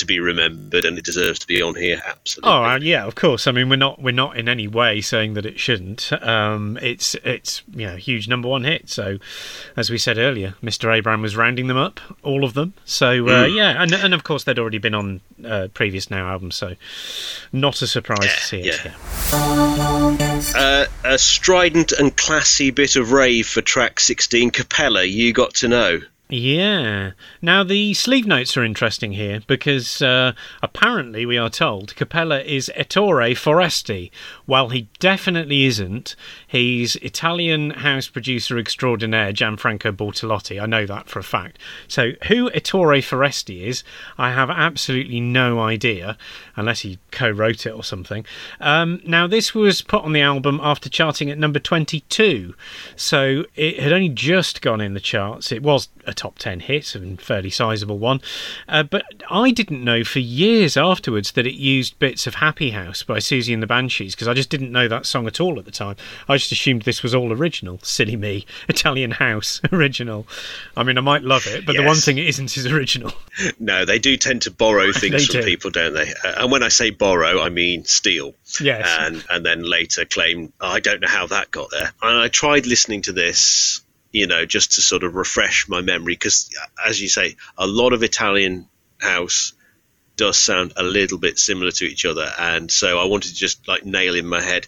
[0.00, 2.02] to be remembered, and it deserves to be on here.
[2.06, 2.50] Absolutely.
[2.50, 3.46] Oh yeah, of course.
[3.46, 6.12] I mean, we're not we're not in any way saying that it shouldn't.
[6.22, 8.88] Um, it's it's you know a huge number one hit.
[8.88, 9.18] So,
[9.76, 10.94] as we said earlier, Mr.
[10.94, 12.74] Abraham was rounding them up, all of them.
[12.84, 16.56] So uh, yeah, and and of course they'd already been on uh, previous Now albums,
[16.56, 16.74] so
[17.52, 18.66] not a surprise to see it.
[18.66, 18.76] yeah.
[18.82, 18.94] here.
[20.56, 25.04] Uh, a strident and classy bit of rave for track 16, Cappella.
[25.04, 26.00] You got to know.
[26.32, 27.12] Yeah.
[27.42, 32.70] Now the sleeve notes are interesting here because uh, apparently we are told Cappella is
[32.76, 34.12] Ettore Foresti.
[34.46, 36.14] While he definitely isn't,
[36.46, 40.62] he's Italian house producer extraordinaire Gianfranco Bortolotti.
[40.62, 41.58] I know that for a fact.
[41.88, 43.82] So who Ettore Foresti is,
[44.16, 46.16] I have absolutely no idea,
[46.54, 48.24] unless he co-wrote it or something.
[48.60, 52.54] Um, now this was put on the album after charting at number 22,
[52.94, 55.50] so it had only just gone in the charts.
[55.50, 58.20] It was a top 10 hit and fairly sizable one.
[58.68, 63.02] Uh, but I didn't know for years afterwards that it used bits of Happy House
[63.02, 65.64] by Siouxsie and the Banshees because I just didn't know that song at all at
[65.64, 65.96] the time.
[66.28, 67.78] I just assumed this was all original.
[67.82, 68.44] Silly me.
[68.68, 70.26] Italian House original.
[70.76, 73.12] I mean, I might love it, but the one thing it isn't is original.
[73.58, 75.46] No, they do tend to borrow things from do.
[75.46, 76.12] people, don't they?
[76.24, 78.34] Uh, and when I say borrow, I mean steal.
[78.60, 78.86] Yes.
[79.00, 81.92] And and then later claim, "Oh, I don't know how that got there.
[82.02, 83.80] And I tried listening to this,
[84.12, 87.66] you know, just to sort of refresh my memory, because uh, as you say, a
[87.66, 88.68] lot of Italian
[88.98, 89.52] house
[90.16, 93.66] does sound a little bit similar to each other, and so I wanted to just
[93.68, 94.66] like nail in my head.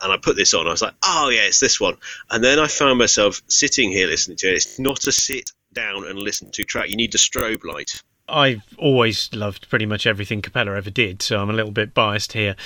[0.00, 0.68] And I put this on.
[0.68, 1.96] I was like, "Oh yeah, it's this one."
[2.30, 4.54] And then I found myself sitting here listening to it.
[4.54, 6.88] It's not a sit down and listen to track.
[6.88, 8.00] You need the strobe light.
[8.28, 12.32] I've always loved pretty much everything Cappella ever did, so I'm a little bit biased
[12.32, 12.56] here,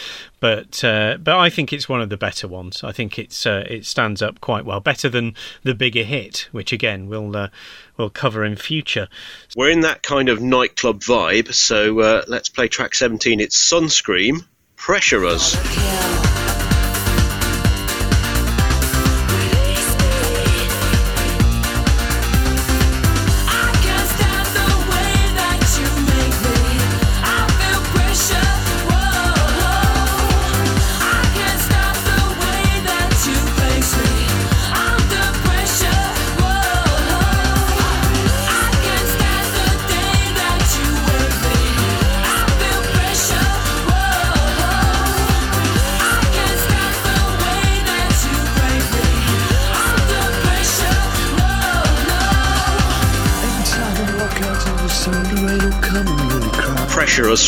[0.41, 2.83] but uh, but I think it's one of the better ones.
[2.83, 6.73] I think it's uh, it stands up quite well, better than the bigger hit, which
[6.73, 7.49] again we'll uh,
[7.97, 9.09] we'll cover in future.
[9.57, 13.41] We're in that kind of nightclub vibe, so uh, let's play track 17.
[13.41, 14.45] It's Sunscreem,
[14.77, 16.32] Pressure Us.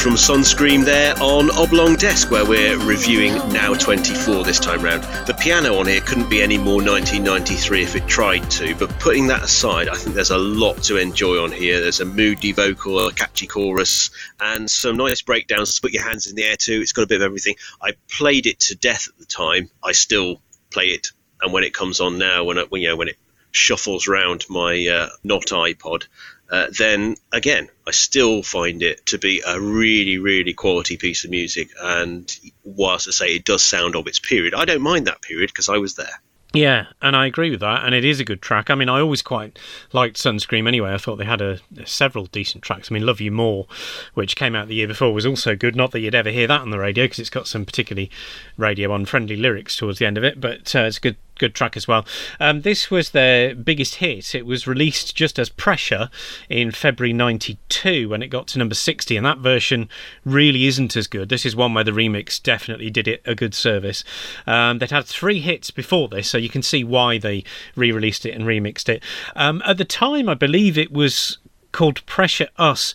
[0.05, 5.03] From Sunscreem there on Oblong Desk, where we're reviewing Now 24 this time round.
[5.27, 9.29] The piano on here couldn't be any more 1993 if it tried to, but putting
[9.29, 11.81] that aside, I think there's a lot to enjoy on here.
[11.81, 16.27] There's a moody vocal, a catchy chorus, and some nice breakdowns to put your hands
[16.27, 16.83] in the air to.
[16.83, 17.55] It's got a bit of everything.
[17.81, 19.71] I played it to death at the time.
[19.83, 23.09] I still play it, and when it comes on now, when when, you know, when
[23.09, 23.17] it
[23.53, 26.09] shuffles round my uh, not iPod,
[26.50, 31.30] uh, then again, I still find it to be a really, really quality piece of
[31.30, 31.70] music.
[31.80, 32.30] And
[32.64, 35.68] whilst I say it does sound of its period, I don't mind that period because
[35.68, 36.20] I was there.
[36.54, 38.70] Yeah, and I agree with that, and it is a good track.
[38.70, 39.59] I mean, I always quite
[39.92, 40.94] liked Sunscreem anyway.
[40.94, 42.90] I thought they had a, several decent tracks.
[42.90, 43.66] I mean, Love You More,
[44.14, 45.74] which came out the year before, was also good.
[45.74, 48.09] Not that you'd ever hear that on the radio because it's got some particularly
[48.57, 51.77] radio unfriendly lyrics towards the end of it, but uh, it's a good good track
[51.77, 52.07] as well.
[52.40, 54.35] Um, this was their biggest hit.
[54.35, 56.11] It was released just as Pressure
[56.49, 59.88] in February '92 when it got to number 60, and that version
[60.25, 61.29] really isn't as good.
[61.29, 64.05] This is one where the remix definitely did it a good service.
[64.47, 67.44] Um, they'd had three hits before this, so you can see why they
[67.77, 69.03] re-released it and remixed it.
[69.37, 71.38] Um, at the time, I believe it was
[71.73, 72.94] called Pressure Us.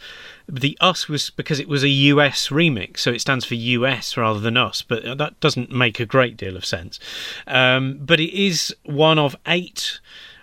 [0.51, 4.39] The us was because it was a US remix, so it stands for US rather
[4.39, 6.99] than us, but that doesn't make a great deal of sense.
[7.45, 9.99] Um, but it is one of eight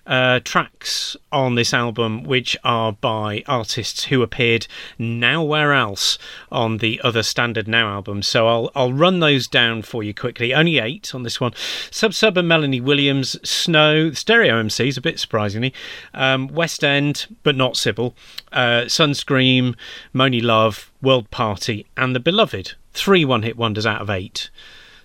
[0.07, 4.67] uh, tracks on this album, which are by artists who appeared
[4.99, 6.19] nowhere else
[6.51, 8.27] on the other Standard Now albums.
[8.27, 10.55] So I'll I'll run those down for you quickly.
[10.55, 11.53] Only eight on this one.
[11.91, 15.75] Sub Sub and Melanie Williams, Snow, Stereo MCs, a bit surprisingly,
[16.15, 18.15] um, West End, but not Sybil,
[18.53, 19.75] uh, Sunscreem,
[20.15, 22.75] Monie Love, World Party, and The Beloved.
[22.93, 24.51] Three one-hit wonders out of eight.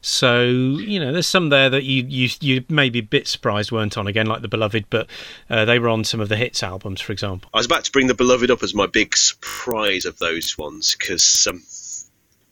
[0.02, 3.72] So you know, there's some there that you you you may be a bit surprised
[3.72, 5.08] weren't on again, like the Beloved, but
[5.50, 7.50] uh, they were on some of the hits albums, for example.
[7.54, 10.96] I was about to bring the Beloved up as my big surprise of those ones
[10.96, 11.64] because, um,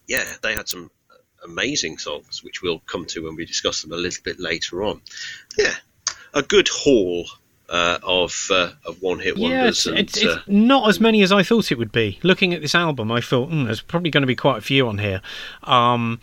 [0.07, 0.91] yeah, they had some
[1.43, 5.01] amazing songs, which we'll come to when we discuss them a little bit later on.
[5.57, 5.73] Yeah,
[6.35, 7.25] a good haul
[7.69, 9.77] uh, of uh, of one hit Yeah, wonders.
[9.77, 12.19] it's, and, it's, uh, not as many as I thought it would be.
[12.21, 14.87] Looking at this album, I thought mm, there's probably going to be quite a few
[14.87, 15.21] on here.
[15.63, 16.19] Um,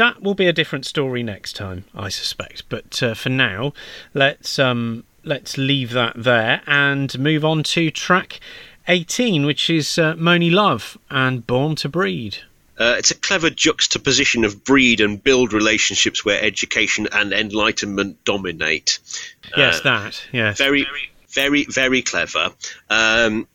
[0.00, 2.66] that will be a different story next time, I suspect.
[2.70, 3.74] But uh, for now,
[4.14, 8.40] let's um, let's leave that there and move on to track
[8.88, 12.38] 18, which is uh, Monie Love and Born to Breed.
[12.78, 19.00] Uh, it's a clever juxtaposition of breed and build relationships where education and enlightenment dominate.
[19.54, 20.22] Yes, Uh, that.
[20.32, 20.56] Yes.
[20.56, 20.88] very,
[21.28, 22.54] very, very clever.
[22.88, 23.46] Um,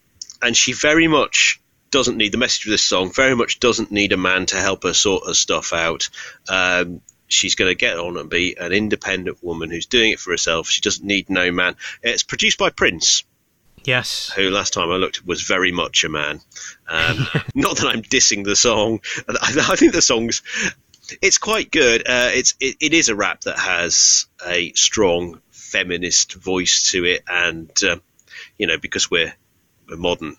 [0.43, 1.59] and she very much
[1.95, 3.09] doesn't need the message of this song.
[3.13, 6.09] Very much doesn't need a man to help her sort her stuff out.
[6.49, 10.31] Um, she's going to get on and be an independent woman who's doing it for
[10.31, 10.67] herself.
[10.67, 11.77] She doesn't need no man.
[12.03, 13.23] It's produced by Prince
[13.85, 14.29] Yes.
[14.35, 16.41] who last time I looked was very much a man.
[16.89, 18.99] Um, not that I'm dissing the song.
[19.29, 19.33] I,
[19.71, 20.41] I think the song's
[21.21, 22.01] it's quite good.
[22.01, 27.23] Uh, it's it, it is a rap that has a strong feminist voice to it,
[27.25, 27.97] and uh,
[28.57, 29.33] you know because we're
[29.87, 30.35] we're modern.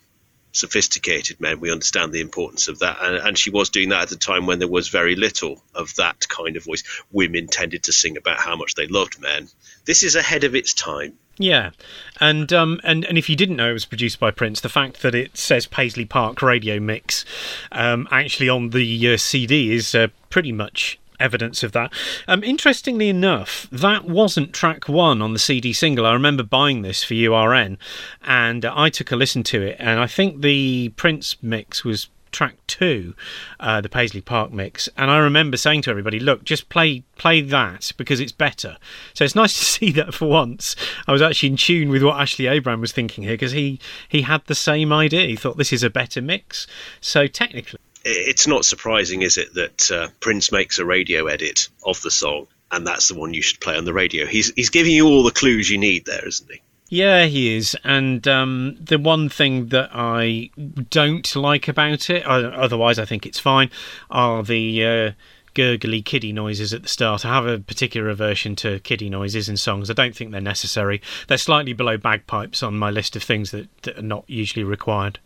[0.56, 4.12] Sophisticated men, we understand the importance of that, and, and she was doing that at
[4.12, 6.82] a time when there was very little of that kind of voice.
[7.12, 9.48] Women tended to sing about how much they loved men.
[9.84, 11.18] This is ahead of its time.
[11.38, 11.70] Yeah,
[12.18, 15.02] and um, and and if you didn't know it was produced by Prince, the fact
[15.02, 17.26] that it says Paisley Park Radio Mix
[17.72, 21.92] um, actually on the uh, CD is uh, pretty much evidence of that.
[22.28, 26.06] Um, interestingly enough, that wasn't track one on the CD single.
[26.06, 27.78] I remember buying this for URN,
[28.22, 32.08] and uh, I took a listen to it, and I think the Prince mix was
[32.36, 33.14] track two,
[33.60, 37.40] uh, the Paisley Park mix, and I remember saying to everybody, "Look, just play play
[37.40, 38.76] that because it's better."
[39.14, 42.20] So it's nice to see that for once I was actually in tune with what
[42.20, 45.26] Ashley Abram was thinking here because he he had the same idea.
[45.26, 46.66] He thought this is a better mix.
[47.00, 52.00] So technically, it's not surprising, is it, that uh, Prince makes a radio edit of
[52.02, 54.26] the song, and that's the one you should play on the radio.
[54.26, 56.60] He's he's giving you all the clues you need there, isn't he?
[56.88, 57.76] Yeah, he is.
[57.82, 60.50] And um, the one thing that I
[60.90, 63.70] don't like about it, otherwise I think it's fine,
[64.08, 65.12] are the uh,
[65.54, 67.24] gurgly kiddie noises at the start.
[67.24, 69.90] I have a particular aversion to kiddie noises in songs.
[69.90, 71.02] I don't think they're necessary.
[71.26, 75.18] They're slightly below bagpipes on my list of things that, that are not usually required.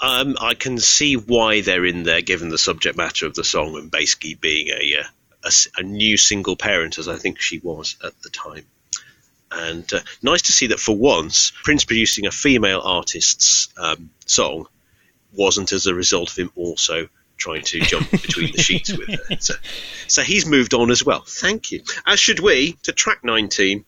[0.00, 3.76] Um, I can see why they're in there, given the subject matter of the song,
[3.76, 5.04] and basically being a, uh,
[5.44, 8.64] a a new single parent, as I think she was at the time.
[9.50, 14.66] And uh, nice to see that for once, Prince producing a female artist's um, song
[15.32, 19.36] wasn't as a result of him also trying to jump between the sheets with her.
[19.38, 19.54] So,
[20.06, 21.22] so he's moved on as well.
[21.26, 21.82] Thank you.
[22.06, 23.84] As should we to track 19,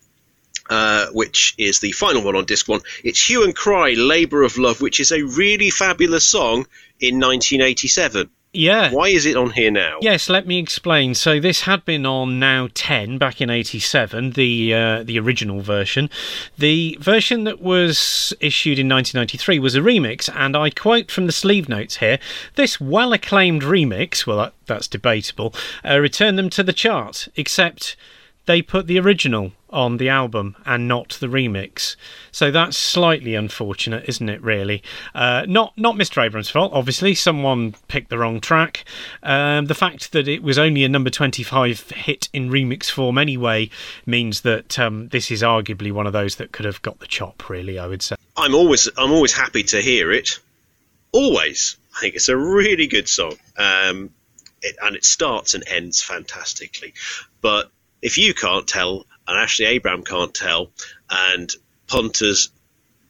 [0.71, 2.81] uh, which is the final one on disc one.
[3.05, 6.66] It's Hue and Cry, Labour of Love, which is a really fabulous song
[7.01, 8.31] in 1987.
[8.53, 8.91] Yeah.
[8.91, 9.99] Why is it on here now?
[10.01, 11.14] Yes, let me explain.
[11.14, 16.11] So this had been on Now 10 back in 87, the uh, the original version.
[16.59, 21.33] The version that was issued in 1993 was a remix, and I quote from the
[21.33, 22.18] sleeve notes here,
[22.57, 25.55] this well-acclaimed remix, well that, that's debatable,
[25.89, 27.95] uh, returned them to the chart, except
[28.47, 31.97] they put the original on the album and not the remix.
[32.33, 34.43] So that's slightly unfortunate, isn't it?
[34.43, 34.83] Really,
[35.14, 36.25] uh, not not Mr.
[36.25, 36.73] Abrams' fault.
[36.73, 38.85] Obviously, someone picked the wrong track.
[39.23, 43.71] Um, the fact that it was only a number twenty-five hit in remix form anyway
[44.07, 47.49] means that um, this is arguably one of those that could have got the chop.
[47.49, 48.16] Really, I would say.
[48.37, 50.39] I'm always I'm always happy to hear it.
[51.12, 54.11] Always, I think it's a really good song, um,
[54.62, 56.95] it, and it starts and ends fantastically.
[57.41, 60.70] But if you can't tell, and Ashley Abram can't tell,
[61.09, 61.51] and
[61.87, 62.51] punters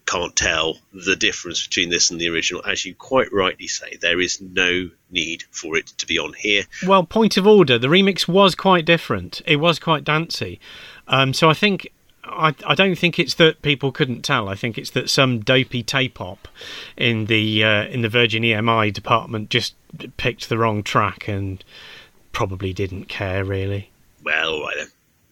[0.07, 4.21] can't tell the difference between this and the original, as you quite rightly say, there
[4.21, 6.65] is no need for it to be on here.
[6.87, 9.41] Well, point of order, the remix was quite different.
[9.47, 10.61] It was quite dancey.
[11.09, 11.91] Um, so I think
[12.25, 14.49] I, I don't think it's that people couldn't tell.
[14.49, 16.49] I think it's that some dopey tape op
[16.97, 19.75] in the uh, in the Virgin EMI department just
[20.17, 21.65] picked the wrong track and
[22.33, 23.91] probably didn't care really.
[24.23, 24.89] Well, all right then.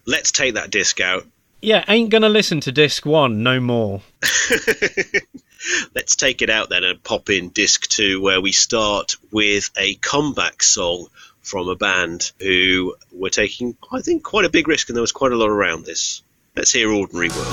[0.08, 1.26] Let's take that disc out.
[1.60, 4.00] Yeah, ain't gonna listen to disc one no more.
[5.94, 9.96] Let's take it out then and pop in disc two, where we start with a
[9.96, 11.08] comeback song
[11.42, 15.12] from a band who were taking, I think, quite a big risk, and there was
[15.12, 16.22] quite a lot around this.
[16.56, 17.46] Let's hear Ordinary World.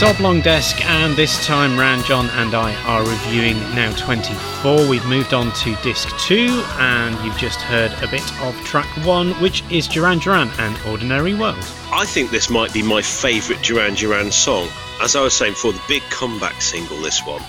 [0.00, 4.88] It's Oblong Desk, and this time Ranjon and I are reviewing Now 24.
[4.88, 9.32] We've moved on to disc 2, and you've just heard a bit of track 1,
[9.42, 11.66] which is Duran Duran and Ordinary World.
[11.90, 14.68] I think this might be my favourite Duran Duran song.
[15.00, 17.42] As I was saying before, the big comeback single, this one.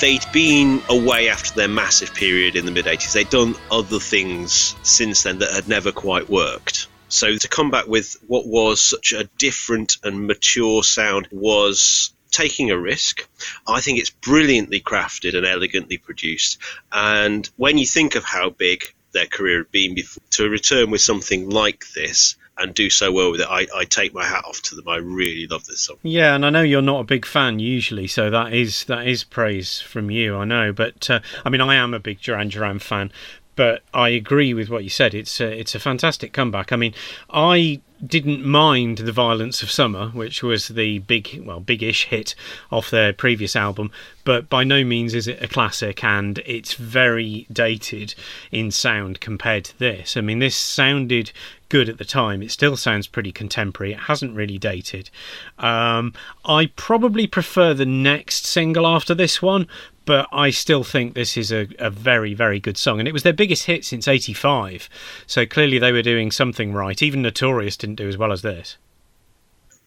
[0.00, 3.12] They'd been away after their massive period in the mid 80s.
[3.12, 6.86] They'd done other things since then that had never quite worked.
[7.08, 12.70] So to come back with what was such a different and mature sound was taking
[12.70, 13.26] a risk.
[13.66, 16.58] I think it's brilliantly crafted and elegantly produced.
[16.92, 21.00] And when you think of how big their career had been before, to return with
[21.00, 24.60] something like this and do so well with it, I, I take my hat off
[24.62, 24.88] to them.
[24.88, 25.96] I really love this song.
[26.02, 29.24] Yeah, and I know you're not a big fan usually, so that is that is
[29.24, 30.36] praise from you.
[30.36, 33.12] I know, but uh, I mean, I am a big Duran Duran fan,
[33.58, 35.14] but I agree with what you said.
[35.14, 36.70] It's a, it's a fantastic comeback.
[36.72, 36.94] I mean,
[37.28, 42.36] I didn't mind the violence of summer which was the big well big-ish hit
[42.70, 43.90] off their previous album
[44.22, 48.14] but by no means is it a classic and it's very dated
[48.52, 51.32] in sound compared to this i mean this sounded
[51.68, 55.10] good at the time it still sounds pretty contemporary it hasn't really dated
[55.58, 56.12] um,
[56.44, 59.66] i probably prefer the next single after this one
[60.08, 62.98] but I still think this is a, a very, very good song.
[62.98, 64.88] And it was their biggest hit since 85.
[65.26, 67.02] So clearly they were doing something right.
[67.02, 68.78] Even Notorious didn't do as well as this.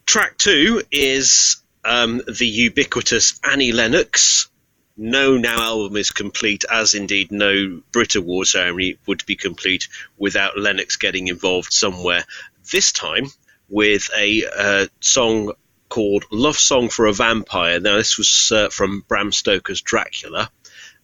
[0.05, 4.47] Track two is um, the ubiquitous Annie Lennox.
[4.95, 9.87] No Now album is complete, as indeed no Brit Award ceremony would be complete
[10.19, 12.25] without Lennox getting involved somewhere.
[12.71, 13.25] This time
[13.69, 15.53] with a uh, song
[15.91, 17.79] called Love Song for a Vampire.
[17.79, 20.49] Now, this was uh, from Bram Stoker's Dracula.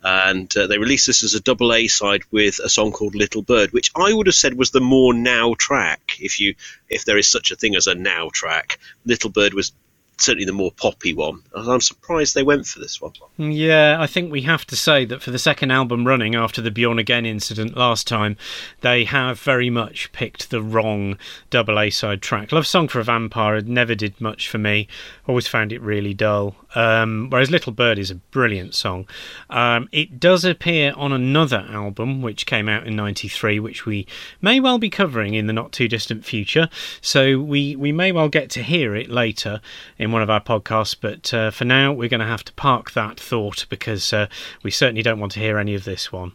[0.02, 3.42] And uh, they released this as a double A side with a song called Little
[3.42, 6.18] Bird, which I would have said was the more now track.
[6.20, 6.56] If you,
[6.88, 9.74] if there is such a thing as a now track, Little Bird was
[10.18, 11.42] certainly the more poppy one.
[11.56, 13.14] I'm surprised they went for this one.
[13.38, 16.72] Yeah, I think we have to say that for the second album running after the
[16.72, 18.38] Bjorn Again incident last time,
[18.82, 21.18] they have very much picked the wrong
[21.50, 22.52] double A side track.
[22.52, 24.88] Love Song for a Vampire never did much for me.
[25.28, 26.56] Always found it really dull.
[26.76, 29.08] Um, whereas Little Bird is a brilliant song.
[29.50, 34.06] Um, it does appear on another album which came out in '93, which we
[34.42, 36.70] may well be covering in the not too distant future.
[37.02, 39.62] So we we may well get to hear it later
[39.98, 40.96] in one of our podcasts.
[41.00, 44.28] But uh, for now, we're going to have to park that thought because uh,
[44.64, 46.34] we certainly don't want to hear any of this one.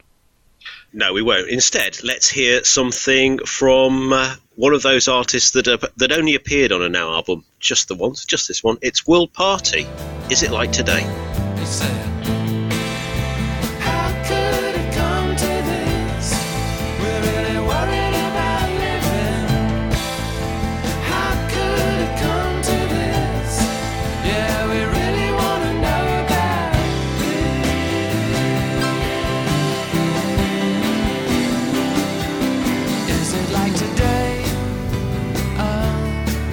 [0.93, 1.49] No, we won't.
[1.49, 6.73] Instead, let's hear something from uh, one of those artists that uh, that only appeared
[6.73, 8.79] on a Now album, just the once, just this one.
[8.83, 9.87] It's World Party.
[10.31, 11.03] Is it like today?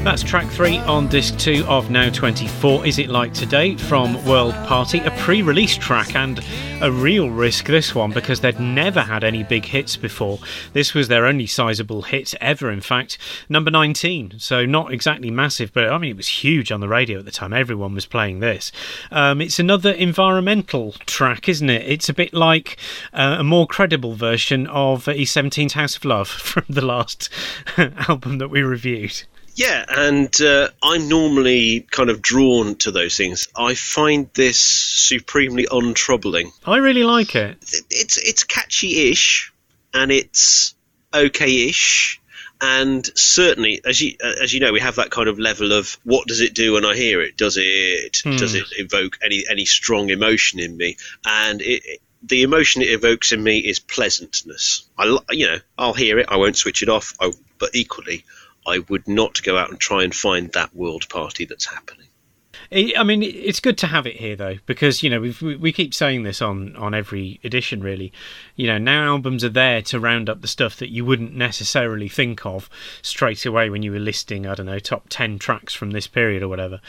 [0.10, 2.84] That's track three on disc two of Now 24.
[2.84, 4.98] Is It Like Today from World Party?
[5.02, 6.44] A pre release track and
[6.82, 10.40] a real risk, this one, because they'd never had any big hits before.
[10.74, 13.20] This was their only sizable hit ever, in fact.
[13.50, 17.20] Number 19, so not exactly massive, but I mean, it was huge on the radio
[17.20, 17.54] at the time.
[17.54, 18.72] Everyone was playing this.
[19.12, 21.88] Um, it's another environmental track, isn't it?
[21.88, 22.78] It's a bit like
[23.14, 27.30] uh, a more credible version of E17's House of Love from the last
[27.78, 29.22] album that we reviewed.
[29.60, 33.48] Yeah, and uh, I'm normally kind of drawn to those things.
[33.58, 36.52] I find this supremely untroubling.
[36.66, 37.58] I really like it.
[37.74, 39.52] It- It's it's catchy-ish,
[39.94, 40.76] and it's
[41.14, 42.22] okay-ish,
[42.62, 46.28] and certainly, as you as you know, we have that kind of level of what
[46.28, 47.36] does it do when I hear it?
[47.38, 50.96] Does it does it evoke any any strong emotion in me?
[51.26, 51.82] And it.
[51.86, 54.84] it- the emotion it evokes in me is pleasantness.
[54.98, 56.26] I, you know, I'll hear it.
[56.28, 57.14] I won't switch it off.
[57.18, 58.26] I, but equally,
[58.70, 62.10] I would not go out and try and find that world party that's happening.
[62.72, 65.92] I mean, it's good to have it here though, because you know we we keep
[65.92, 67.82] saying this on on every edition.
[67.82, 68.14] Really,
[68.56, 72.08] you know, now albums are there to round up the stuff that you wouldn't necessarily
[72.08, 72.70] think of
[73.02, 76.44] straight away when you were listing, I don't know, top ten tracks from this period
[76.44, 76.80] or whatever.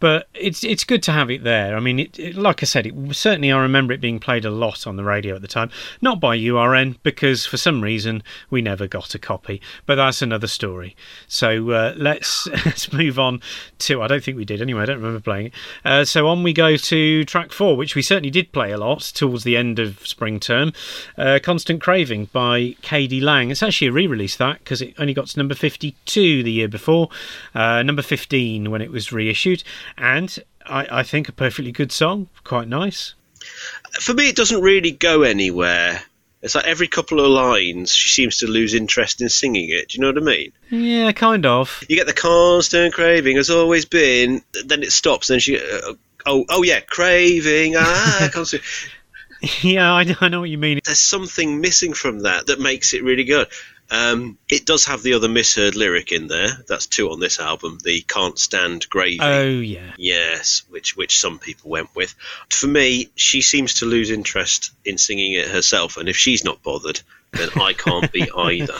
[0.00, 1.76] But it's it's good to have it there.
[1.76, 4.50] I mean, it, it, like I said, it certainly I remember it being played a
[4.50, 5.70] lot on the radio at the time,
[6.00, 9.60] not by URN because for some reason we never got a copy.
[9.86, 10.96] But that's another story.
[11.26, 13.40] So uh, let's let's move on
[13.80, 14.02] to.
[14.02, 14.82] I don't think we did anyway.
[14.82, 15.54] I don't remember playing it.
[15.84, 19.00] Uh, so on we go to track four, which we certainly did play a lot
[19.00, 20.72] towards the end of spring term.
[21.16, 23.20] uh, Constant Craving by K.D.
[23.20, 23.50] Lang.
[23.50, 26.68] It's actually a re release, that, because it only got to number 52 the year
[26.68, 27.08] before,
[27.54, 29.62] uh, number 15 when it was reissued,
[29.96, 33.14] and I, I think a perfectly good song, quite nice.
[34.00, 36.02] For me, it doesn't really go anywhere.
[36.40, 39.88] It's like every couple of lines, she seems to lose interest in singing it.
[39.88, 40.52] Do you know what I mean?
[40.70, 41.82] Yeah, kind of.
[41.88, 44.42] You get the constant craving has always been.
[44.64, 45.28] Then it stops.
[45.28, 45.94] Then she, uh,
[46.26, 47.74] oh, oh yeah, craving.
[47.76, 48.62] Ah, constant.
[49.62, 50.80] Yeah, I, I know what you mean.
[50.84, 53.48] There's something missing from that that makes it really good.
[53.90, 56.48] Um, it does have the other misheard lyric in there.
[56.68, 57.78] That's two on this album.
[57.82, 59.18] The can't stand gravy.
[59.20, 59.92] Oh, yeah.
[59.96, 62.14] Yes, which which some people went with.
[62.50, 66.62] For me, she seems to lose interest in singing it herself, and if she's not
[66.62, 67.00] bothered,
[67.32, 68.74] then I can't be either.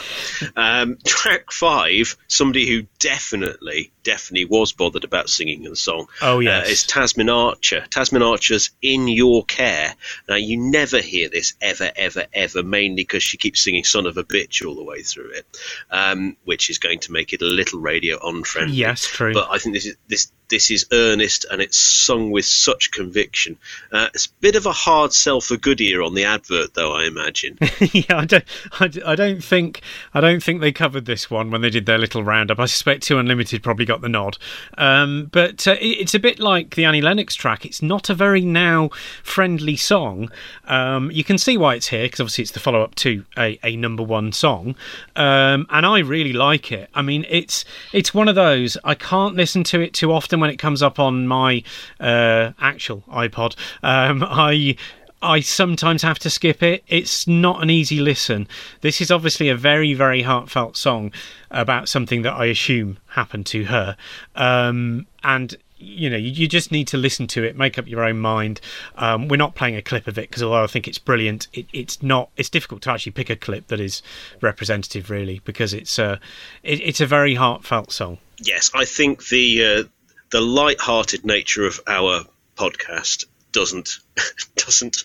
[0.56, 6.08] Um, track five, somebody who definitely, definitely was bothered about singing the song.
[6.22, 6.66] Oh, yes.
[6.66, 7.84] uh, is Tasmin Archer.
[7.90, 9.94] Tasmin Archer's "In Your Care."
[10.28, 14.16] Now you never hear this ever, ever, ever, mainly because she keeps singing "Son of
[14.16, 15.46] a Bitch" all the way through it,
[15.90, 18.76] um, which is going to make it a little radio unfriendly.
[18.76, 19.34] Yes, true.
[19.34, 23.58] But I think this is this this is earnest and it's sung with such conviction.
[23.92, 26.92] Uh, it's a bit of a hard sell for Goodyear on the advert, though.
[26.92, 27.58] I imagine.
[27.92, 28.37] yeah, I don't,
[28.80, 29.82] I, don't think,
[30.14, 32.58] I don't think they covered this one when they did their little roundup.
[32.58, 34.38] I suspect 2 Unlimited probably got the nod,
[34.76, 37.64] um, but uh, it, it's a bit like the Annie Lennox track.
[37.64, 38.90] It's not a very now
[39.22, 40.30] friendly song.
[40.66, 43.58] Um, you can see why it's here because obviously it's the follow up to a,
[43.64, 44.74] a number one song,
[45.16, 46.90] um, and I really like it.
[46.94, 50.50] I mean, it's it's one of those I can't listen to it too often when
[50.50, 51.62] it comes up on my
[52.00, 53.56] uh, actual iPod.
[53.82, 54.76] Um, I
[55.20, 56.84] I sometimes have to skip it.
[56.86, 58.46] It's not an easy listen.
[58.82, 61.12] This is obviously a very, very heartfelt song
[61.50, 63.96] about something that I assume happened to her.
[64.36, 68.20] Um, and, you know, you, just need to listen to it, make up your own
[68.20, 68.60] mind.
[68.96, 71.66] Um, we're not playing a clip of it because although I think it's brilliant, it,
[71.72, 74.02] it's not, it's difficult to actually pick a clip that is
[74.40, 76.18] representative, really, because it's, uh,
[76.62, 78.18] it, it's a very heartfelt song.
[78.40, 79.84] yes, I think the uh,
[80.30, 82.24] the light-hearted nature of our
[82.56, 83.98] podcast doesn't
[84.56, 84.98] doesn't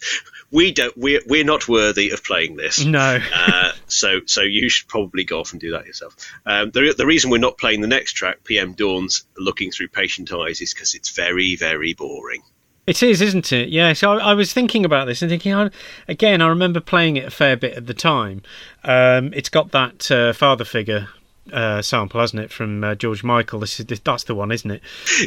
[0.51, 2.83] we don't we're, we're not worthy of playing this.
[2.85, 3.19] No.
[3.33, 6.15] uh, so so you should probably go off and do that yourself.
[6.45, 10.31] Um, the, the reason we're not playing the next track, PM Dawn's "Looking Through Patient
[10.31, 12.43] Eyes," is because it's very very boring.
[12.85, 13.69] It is, isn't it?
[13.69, 13.93] Yeah.
[13.93, 15.69] So I, I was thinking about this and thinking, I,
[16.07, 18.41] again, I remember playing it a fair bit at the time.
[18.83, 21.07] Um, it's got that uh, father figure
[21.51, 23.59] uh, sample, hasn't it, from uh, George Michael?
[23.59, 24.81] This is this, that's the one, isn't it?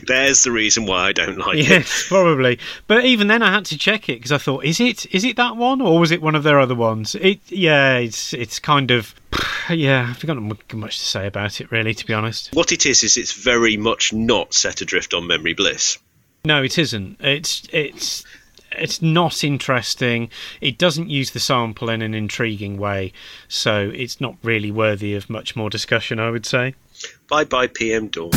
[0.06, 1.68] There's the reason why I don't like it.
[1.68, 2.58] Yes, probably.
[2.86, 5.36] But even then, I had to check it because I thought, is it is it
[5.36, 7.14] that one or was it one of their other ones?
[7.16, 9.14] It yeah, it's it's kind of
[9.70, 10.08] yeah.
[10.10, 12.50] I've got not much to say about it really, to be honest.
[12.54, 15.98] What it is is it's very much not set adrift on memory bliss.
[16.44, 17.20] No, it isn't.
[17.20, 18.24] It's it's
[18.78, 20.30] it's not interesting.
[20.60, 23.12] It doesn't use the sample in an intriguing way,
[23.48, 26.18] so it's not really worthy of much more discussion.
[26.18, 26.74] I would say.
[27.28, 28.32] Bye bye PM Dawn.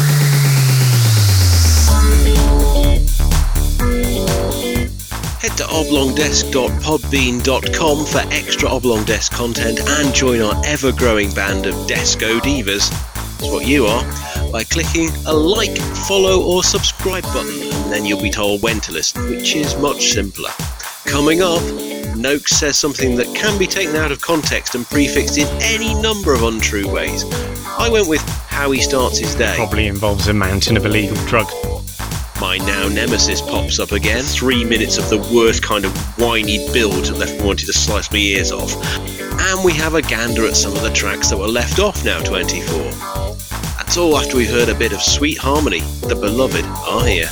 [5.39, 11.75] Head to oblongdesk.podbean.com for extra Oblong Desk content and join our ever growing band of
[11.87, 12.89] Desco Divas.
[12.89, 14.03] That's what you are.
[14.51, 15.77] By clicking a like,
[16.07, 20.11] follow, or subscribe button, and then you'll be told when to listen, which is much
[20.11, 20.49] simpler.
[21.05, 21.61] Coming up,
[22.15, 26.33] Noakes says something that can be taken out of context and prefixed in any number
[26.33, 27.23] of untrue ways.
[27.77, 29.53] I went with how he starts his day.
[29.55, 31.53] Probably involves a mountain of illegal drugs.
[32.41, 34.23] My now nemesis pops up again.
[34.23, 38.11] Three minutes of the worst kind of whiny build that left me wanting to slice
[38.11, 38.73] my ears off.
[39.39, 42.19] And we have a gander at some of the tracks that were left off now
[42.23, 43.48] 24.
[43.89, 45.79] That's all after we've heard a bit of Sweet Harmony.
[45.79, 47.25] The beloved are here.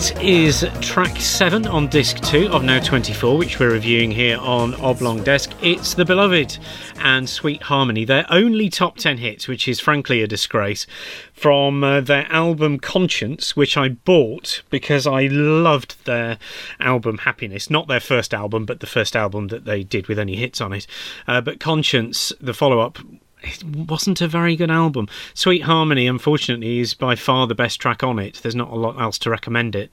[0.00, 4.74] That is track 7 on disc 2 of No 24, which we're reviewing here on
[4.76, 5.52] Oblong Desk.
[5.60, 6.56] It's The Beloved
[7.00, 10.86] and Sweet Harmony, their only top 10 hits, which is frankly a disgrace,
[11.34, 16.38] from uh, their album Conscience, which I bought because I loved their
[16.80, 17.68] album Happiness.
[17.68, 20.72] Not their first album, but the first album that they did with any hits on
[20.72, 20.86] it.
[21.28, 23.00] Uh, but Conscience, the follow up,
[23.42, 25.08] it wasn't a very good album.
[25.34, 28.40] Sweet Harmony, unfortunately, is by far the best track on it.
[28.42, 29.90] There's not a lot else to recommend it.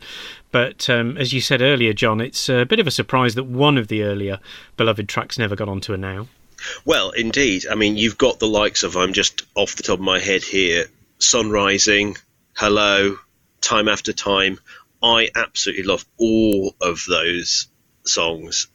[0.51, 3.77] But um, as you said earlier, John, it's a bit of a surprise that one
[3.77, 4.39] of the earlier
[4.75, 6.27] beloved tracks never got onto a now.
[6.85, 7.65] Well, indeed.
[7.69, 10.43] I mean, you've got the likes of, I'm just off the top of my head
[10.43, 10.85] here,
[11.19, 12.17] Sun Rising,
[12.55, 13.17] Hello,
[13.61, 14.59] Time After Time.
[15.01, 17.67] I absolutely love all of those
[18.05, 18.67] songs.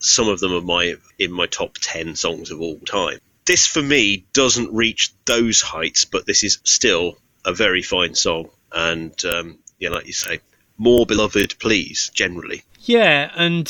[0.00, 3.20] Some of them are my in my top 10 songs of all time.
[3.48, 8.50] This, for me, doesn't reach those heights, but this is still a very fine song.
[8.70, 10.40] And, um, yeah, like you say,
[10.76, 12.62] more beloved, please, generally.
[12.82, 13.66] Yeah, and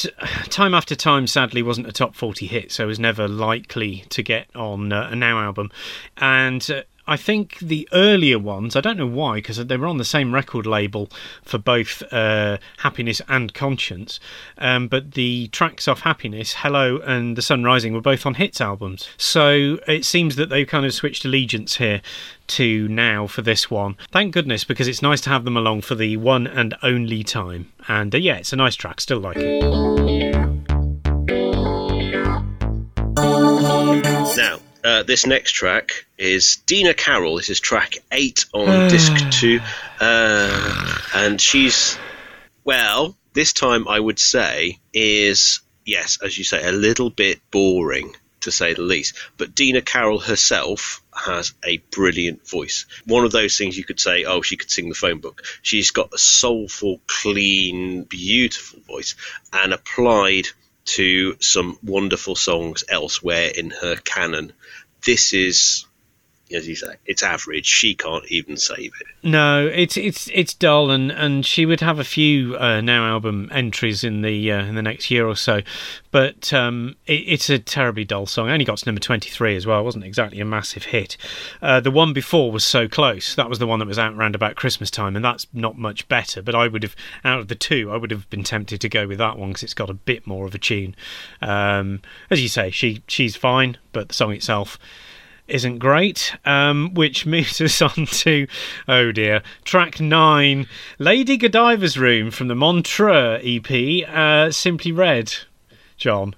[0.50, 4.20] time after time, sadly, wasn't a top 40 hit, so it was never likely to
[4.20, 5.70] get on uh, a Now album.
[6.16, 9.96] And uh, I think the earlier ones, I don't know why, because they were on
[9.96, 11.08] the same record label
[11.42, 14.20] for both uh, Happiness and Conscience,
[14.58, 18.60] um, but the tracks off Happiness, Hello and The Sun Rising, were both on hits
[18.60, 19.08] albums.
[19.16, 22.02] So it seems that they've kind of switched allegiance here
[22.48, 23.96] to now for this one.
[24.12, 27.72] Thank goodness, because it's nice to have them along for the one and only time.
[27.88, 29.64] And uh, yeah, it's a nice track, still like it.
[34.36, 37.36] Now, uh, this next track is Dina Carroll.
[37.36, 39.60] This is track eight on disc two,
[40.00, 41.98] uh, and she's
[42.64, 43.14] well.
[43.34, 48.50] This time, I would say is yes, as you say, a little bit boring to
[48.50, 49.14] say the least.
[49.36, 52.86] But Dina Carroll herself has a brilliant voice.
[53.04, 55.42] One of those things you could say, oh, she could sing the phone book.
[55.60, 59.16] She's got a soulful, clean, beautiful voice,
[59.52, 60.48] and applied
[60.88, 64.52] to some wonderful songs elsewhere in her canon.
[65.04, 65.86] This is,
[66.52, 67.66] as you say, it's average.
[67.66, 69.06] She can't even save it.
[69.22, 73.48] No, it's it's it's dull, and, and she would have a few uh, now album
[73.52, 75.60] entries in the uh, in the next year or so,
[76.10, 78.48] but um, it, it's a terribly dull song.
[78.48, 79.80] It only got to number twenty three as well.
[79.80, 81.16] It wasn't exactly a massive hit.
[81.60, 83.34] Uh, the one before was so close.
[83.34, 86.08] That was the one that was out round about Christmas time, and that's not much
[86.08, 86.42] better.
[86.42, 89.06] But I would have out of the two, I would have been tempted to go
[89.06, 90.94] with that one because it's got a bit more of a tune.
[91.42, 94.78] Um, as you say, she she's fine, but the song itself
[95.48, 98.46] isn't great, um, which moves us on to,
[98.86, 100.66] oh dear, track nine,
[100.98, 105.34] Lady Godiva's Room from the Montreux EP, uh, Simply Red.
[105.96, 106.36] John.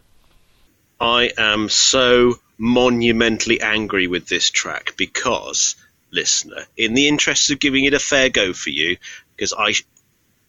[0.98, 5.76] I am so monumentally angry with this track because,
[6.10, 8.96] listener, in the interest of giving it a fair go for you,
[9.36, 9.74] because I,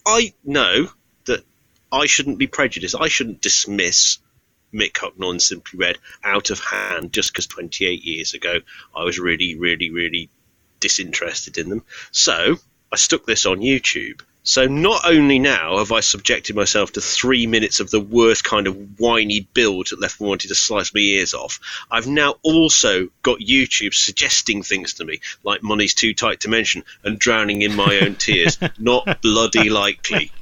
[0.05, 0.89] I know
[1.25, 1.43] that
[1.91, 2.95] I shouldn't be prejudiced.
[2.99, 4.19] I shouldn't dismiss
[4.73, 8.59] Mick Hucknall and Simply Red out of hand just because 28 years ago
[8.95, 10.29] I was really, really, really
[10.79, 11.83] disinterested in them.
[12.11, 12.57] So
[12.91, 14.21] I stuck this on YouTube.
[14.43, 18.67] So not only now have I subjected myself to three minutes of the worst kind
[18.67, 21.59] of whiny build that left me wanting to slice my ears off,
[21.91, 26.83] I've now also got YouTube suggesting things to me like money's too tight to mention
[27.03, 28.57] and drowning in my own tears.
[28.79, 30.31] Not bloody likely.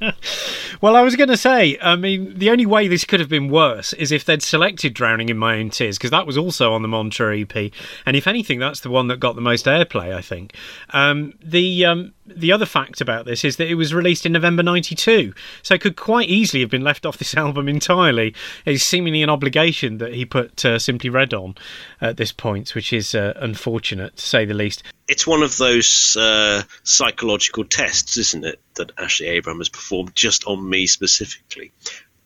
[0.80, 3.50] Well, I was going to say, I mean, the only way this could have been
[3.50, 6.80] worse is if they'd selected Drowning in My Own Tears, because that was also on
[6.80, 7.70] the Montreux EP.
[8.06, 10.54] And if anything, that's the one that got the most airplay, I think.
[10.90, 11.84] Um, the.
[11.84, 15.74] Um, the other fact about this is that it was released in November 92, so
[15.74, 18.34] it could quite easily have been left off this album entirely.
[18.64, 21.54] It's seemingly an obligation that he put uh, Simply Red on
[22.00, 24.82] at this point, which is uh, unfortunate to say the least.
[25.08, 30.44] It's one of those uh, psychological tests, isn't it, that Ashley Abraham has performed just
[30.44, 31.72] on me specifically.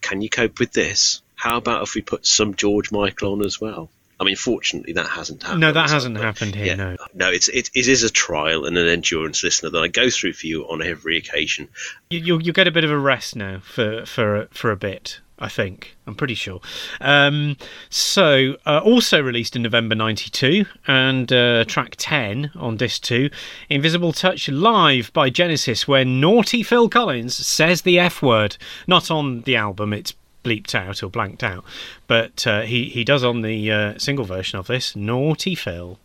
[0.00, 1.22] Can you cope with this?
[1.34, 3.90] How about if we put some George Michael on as well?
[4.20, 5.60] I mean, fortunately, that hasn't happened.
[5.60, 6.96] No, that hasn't but- happened here, no.
[7.14, 10.34] no, it's it, it is a trial and an endurance, listener, that I go through
[10.34, 11.68] for you on every occasion.
[12.10, 15.20] You, you'll, you'll get a bit of a rest now for for for a bit.
[15.36, 16.60] I think I'm pretty sure.
[17.00, 17.56] Um,
[17.90, 23.30] so, uh, also released in November '92, and uh, track 10 on disc two,
[23.68, 28.56] "Invisible Touch" live by Genesis, where naughty Phil Collins says the F word.
[28.86, 31.64] Not on the album; it's bleeped out or blanked out,
[32.06, 34.94] but uh, he he does on the uh, single version of this.
[34.94, 35.98] Naughty Phil.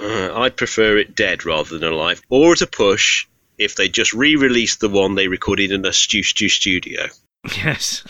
[0.00, 3.26] Uh, I'd prefer it dead rather than alive, or at a push
[3.56, 7.06] if they just re-released the one they recorded in a Stu Stu studio.
[7.64, 8.04] Yes.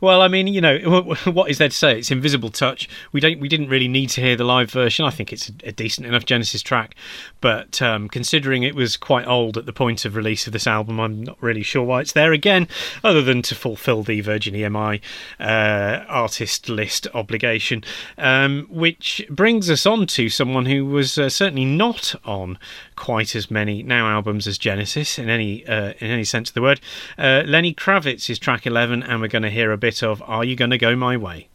[0.00, 0.78] well, I mean, you know,
[1.24, 1.98] what is there to say?
[1.98, 2.88] It's Invisible Touch.
[3.12, 5.04] We don't, we didn't really need to hear the live version.
[5.04, 6.94] I think it's a, decent enough Genesis track,
[7.40, 11.00] but um, considering it was quite old at the point of release of this album,
[11.00, 12.68] I'm not really sure why it's there again,
[13.02, 15.00] other than to fulfil the Virgin EMI
[15.40, 17.82] uh, artist list obligation.
[18.18, 22.58] Um, which brings us on to someone who was uh, certainly not on
[22.96, 26.62] quite as many now albums as Genesis in any uh, in any sense of the
[26.62, 26.80] word.
[27.18, 30.44] Uh, Lenny Kravitz is track 11, and we're going to hear a bit of "Are
[30.44, 31.50] You Gonna Go My Way."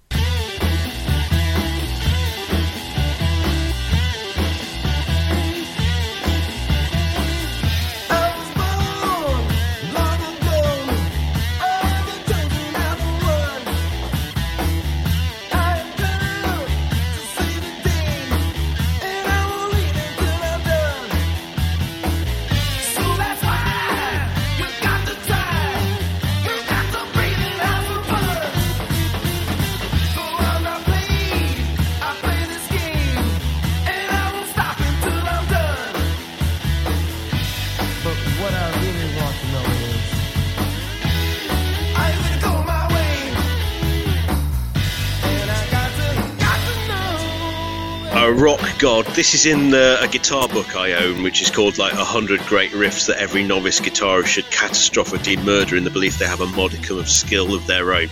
[49.08, 53.08] This is in a guitar book I own, which is called like 100 Great Riffs
[53.08, 57.08] that every novice guitarist should catastrophically murder in the belief they have a modicum of
[57.08, 58.10] skill of their own.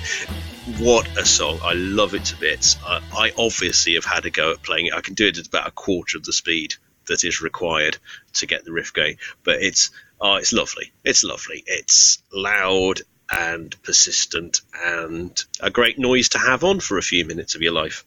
[0.80, 1.60] What a song.
[1.62, 2.78] I love it to bits.
[2.86, 4.94] I, I obviously have had a go at playing it.
[4.94, 6.76] I can do it at about a quarter of the speed
[7.08, 7.98] that is required
[8.34, 9.18] to get the riff going.
[9.44, 10.94] But it's oh, it's lovely.
[11.04, 11.64] It's lovely.
[11.66, 17.56] It's loud and persistent and a great noise to have on for a few minutes
[17.56, 18.06] of your life.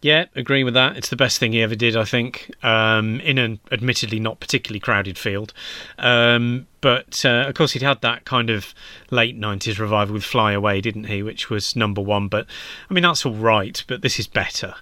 [0.00, 0.96] Yeah, agree with that.
[0.96, 4.78] It's the best thing he ever did, I think, um, in an admittedly not particularly
[4.78, 5.52] crowded field.
[5.98, 8.74] Um, but uh, of course, he'd had that kind of
[9.10, 11.24] late 90s revival with Fly Away, didn't he?
[11.24, 12.28] Which was number one.
[12.28, 12.46] But
[12.88, 14.76] I mean, that's all right, but this is better.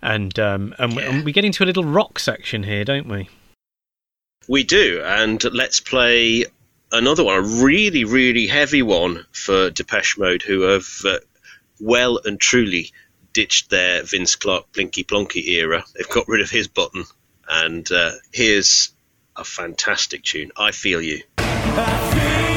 [0.00, 3.28] And, um, and, we, and we get into a little rock section here, don't we?
[4.48, 6.46] We do, and let's play
[6.90, 11.18] another one, a really, really heavy one for Depeche Mode, who have uh,
[11.78, 12.90] well and truly
[13.32, 15.84] ditched their Vince Clarke Blinky Plonky era.
[15.94, 17.04] They've got rid of his button,
[17.48, 18.92] and uh, here's
[19.36, 20.52] a fantastic tune.
[20.56, 21.22] I feel you.
[21.38, 22.51] Your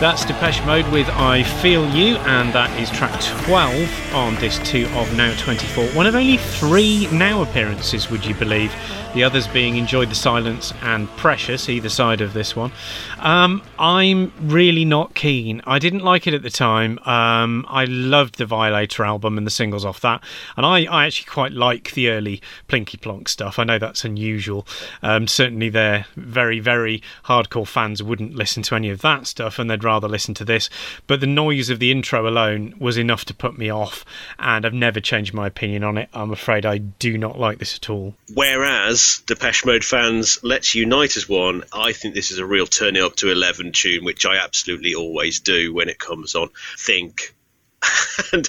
[0.00, 4.86] That's Depeche Mode with I Feel You, and that is track 12 on disc 2
[4.94, 5.88] of Now 24.
[5.88, 8.72] One of only three Now appearances, would you believe?
[9.14, 12.70] The others being Enjoy the Silence and Precious, either side of this one.
[13.18, 15.62] Um, I'm really not keen.
[15.66, 17.00] I didn't like it at the time.
[17.00, 20.22] Um, I loved the Violator album and the singles off that,
[20.56, 23.58] and I, I actually quite like the early Plinky Plonk stuff.
[23.58, 24.64] I know that's unusual.
[25.02, 29.68] Um, certainly, their very, very hardcore fans wouldn't listen to any of that stuff, and
[29.68, 30.68] they'd rather listen to this.
[31.06, 34.04] But the noise of the intro alone was enough to put me off,
[34.38, 36.10] and I've never changed my opinion on it.
[36.12, 38.14] I'm afraid I do not like this at all.
[38.34, 42.96] Whereas Depeche Mode fans, Let's Unite as one, I think this is a real turn
[42.96, 46.50] it up to 11 tune, which I absolutely always do when it comes on.
[46.78, 47.34] Think.
[48.32, 48.46] and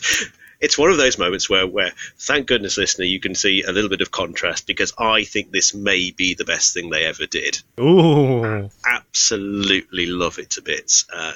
[0.62, 3.89] it's one of those moments where, where, thank goodness, listener, you can see a little
[3.89, 7.60] bit of contrast because I think this may be the best thing they ever did.
[7.80, 11.05] Ooh, Absolutely love it to bits.
[11.14, 11.34] Uh,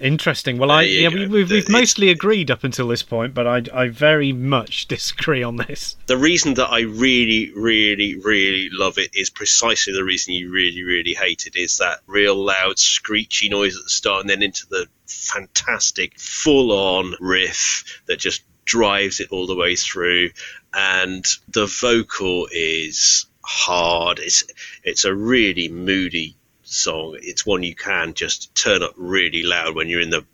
[0.00, 0.58] interesting.
[0.58, 1.14] Well, I There yeah, go.
[1.16, 4.86] we, we've, we've It's- mostly agreed up until this point, but I, I very much
[4.88, 5.96] disagree on this.
[6.06, 10.82] the reason that I really, really, really love it is precisely the reason you really,
[10.82, 11.56] really hate it.
[11.56, 17.14] Is that real loud, screechy noise at the start, and then into the fantastic, full-on
[17.20, 20.30] riff that just drives it all the way through,
[20.72, 24.18] and the vocal is hard.
[24.18, 24.44] It's
[24.82, 27.18] it's a really moody song.
[27.20, 30.24] It's one you can just turn up really loud when you're in the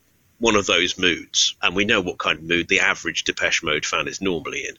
[0.40, 1.54] one of those moods.
[1.62, 4.74] And we know what kind of mood the average Depeche Mode fan is normally in,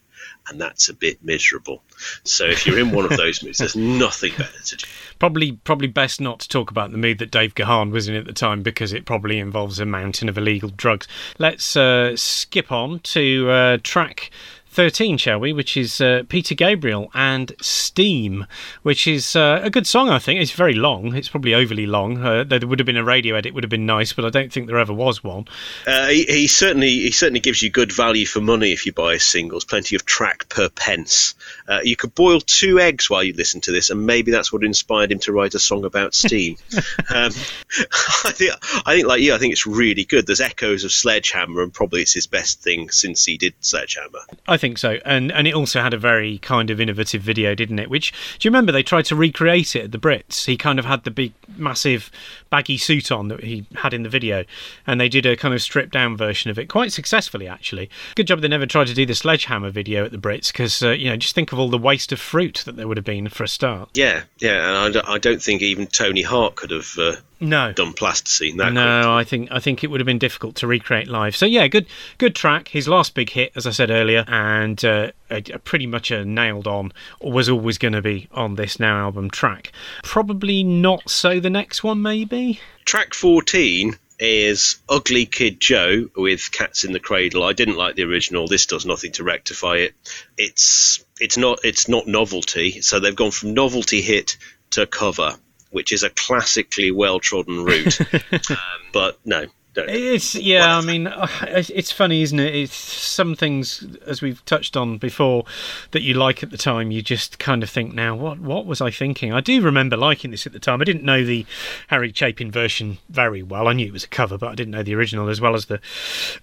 [0.49, 1.81] and that's a bit miserable.
[2.23, 4.85] So if you're in one of those moods, there's nothing better to do.
[5.19, 8.25] Probably, probably best not to talk about the mood that Dave Gahan was in at
[8.25, 11.07] the time because it probably involves a mountain of illegal drugs.
[11.37, 14.31] Let's uh, skip on to uh, track.
[14.71, 15.51] 13, shall we?
[15.51, 18.45] Which is uh, Peter Gabriel and Steam,
[18.83, 20.39] which is uh, a good song, I think.
[20.39, 21.13] It's very long.
[21.13, 22.23] It's probably overly long.
[22.23, 24.51] Uh, there would have been a radio edit, would have been nice, but I don't
[24.51, 25.45] think there ever was one.
[25.85, 29.13] Uh, he, he certainly he certainly gives you good value for money if you buy
[29.13, 29.65] his singles.
[29.65, 31.35] Plenty of track per pence.
[31.67, 34.63] Uh, you could boil two eggs while you listen to this, and maybe that's what
[34.63, 36.57] inspired him to write a song about steam.
[37.09, 37.31] um,
[38.25, 38.53] I think
[38.85, 40.27] I think like you, I think it's really good.
[40.27, 44.19] There's echoes of Sledgehammer, and probably it's his best thing since he did Sledgehammer.
[44.47, 47.79] I think so, and and it also had a very kind of innovative video, didn't
[47.79, 47.89] it?
[47.89, 50.45] Which do you remember they tried to recreate it at the Brits?
[50.45, 52.11] He kind of had the big, massive,
[52.49, 54.43] baggy suit on that he had in the video,
[54.85, 57.89] and they did a kind of stripped down version of it quite successfully, actually.
[58.15, 60.91] Good job they never tried to do the Sledgehammer video at the Brits, because uh,
[60.91, 63.29] you know just think of all the waste of fruit that there would have been
[63.29, 63.89] for a start.
[63.93, 67.73] Yeah, yeah, and I don't, I don't think even Tony Hart could have uh, No,
[67.73, 68.75] done plasticine that quickly.
[68.75, 71.35] No, I think I think it would have been difficult to recreate live.
[71.35, 71.87] So yeah, good
[72.17, 72.69] good track.
[72.69, 76.25] His last big hit, as I said earlier, and uh, a, a pretty much a
[76.25, 76.91] nailed on.
[77.21, 79.71] Was always going to be on this now album track.
[80.03, 82.59] Probably not so the next one, maybe.
[82.85, 87.43] Track 14 is Ugly Kid Joe with Cats in the Cradle.
[87.43, 88.47] I didn't like the original.
[88.47, 89.95] This does nothing to rectify it.
[90.37, 92.81] It's it's not it's not novelty.
[92.81, 94.37] So they've gone from novelty hit
[94.71, 95.35] to cover,
[95.71, 97.99] which is a classically well trodden route.
[98.51, 98.57] um,
[98.93, 99.47] but no.
[99.73, 100.77] It's yeah.
[100.77, 102.53] I mean, uh, it's funny, isn't it?
[102.53, 105.45] It's some things, as we've touched on before,
[105.91, 106.91] that you like at the time.
[106.91, 109.31] You just kind of think now, what what was I thinking?
[109.31, 110.81] I do remember liking this at the time.
[110.81, 111.45] I didn't know the
[111.87, 113.69] Harry Chapin version very well.
[113.69, 115.67] I knew it was a cover, but I didn't know the original as well as
[115.67, 115.79] the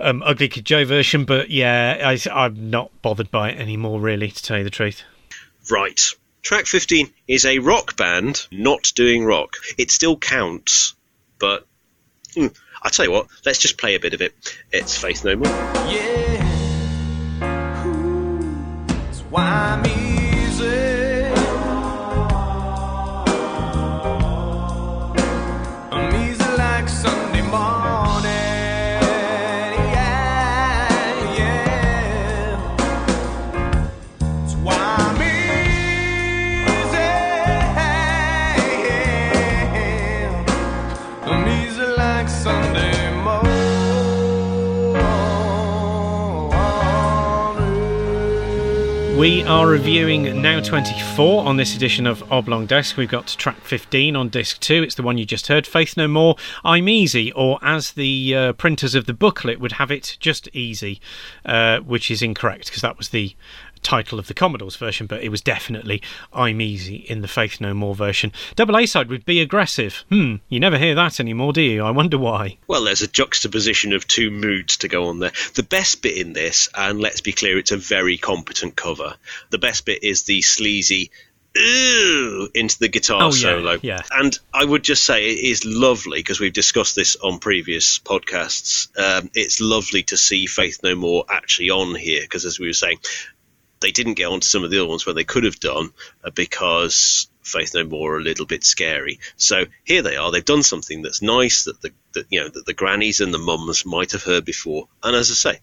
[0.01, 1.27] um, Ugly Kid Joe version.
[1.27, 5.03] But yeah, I, I'm not bothered by it anymore, really, to tell you the truth.
[5.71, 6.01] Right.
[6.41, 9.57] Track 15 is a rock band not doing rock.
[9.77, 10.95] It still counts,
[11.39, 11.67] but
[12.35, 12.47] hmm,
[12.83, 14.35] I'll tell you what, let's just play a bit of it.
[14.73, 15.47] It's Faith No More.
[15.47, 16.45] Yeah.
[17.87, 18.79] Ooh,
[49.49, 52.99] are reviewing Now 24 on this edition of Oblong Desk.
[52.99, 54.83] We've got track 15 on disc 2.
[54.83, 58.53] It's the one you just heard, Faith No More, I'm Easy, or as the uh,
[58.53, 61.01] printers of the booklet would have it, just Easy,
[61.47, 63.35] uh, which is incorrect because that was the
[63.83, 66.03] title of the Commodore's version, but it was definitely
[66.33, 68.33] I'm Easy in the Faith No More version.
[68.57, 70.05] Double A side would be aggressive.
[70.11, 71.83] Hmm, you never hear that anymore, do you?
[71.85, 72.59] I wonder why.
[72.67, 75.33] Well, there's a juxtaposition of two moods to go on there.
[75.55, 79.15] The best bit in this, and let's be clear, it's a very competent cover.
[79.51, 81.11] The best bit is the sleazy
[81.57, 83.79] "Ooh" into the guitar Oh, yeah, solo.
[83.83, 84.03] yeah.
[84.13, 88.89] And I would just say it is lovely because we've discussed this on previous podcasts.
[88.99, 92.73] Um, it's lovely to see Faith No More actually on here because, as we were
[92.75, 92.99] saying,
[93.81, 95.91] they didn't get onto some of the other ones where they could have done
[96.25, 99.21] uh, because Faith No More are a little bit scary.
[99.37, 100.31] So here they are.
[100.31, 103.39] They've done something that's nice that the that, you know that the grannies and the
[103.39, 104.89] mums might have heard before.
[105.03, 105.61] And as I say,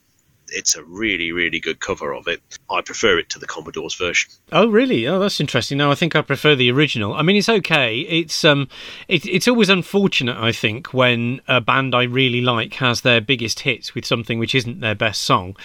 [0.47, 2.41] it's a really really good cover of it.
[2.69, 4.31] I prefer it to the Commodore's version.
[4.51, 5.07] Oh, really?
[5.07, 5.77] Oh, that's interesting.
[5.77, 7.13] No, I think I prefer the original.
[7.13, 7.99] I mean, it's okay.
[7.99, 8.67] It's um,
[9.07, 13.61] it, it's always unfortunate, I think, when a band I really like has their biggest
[13.61, 15.55] hits with something which isn't their best song.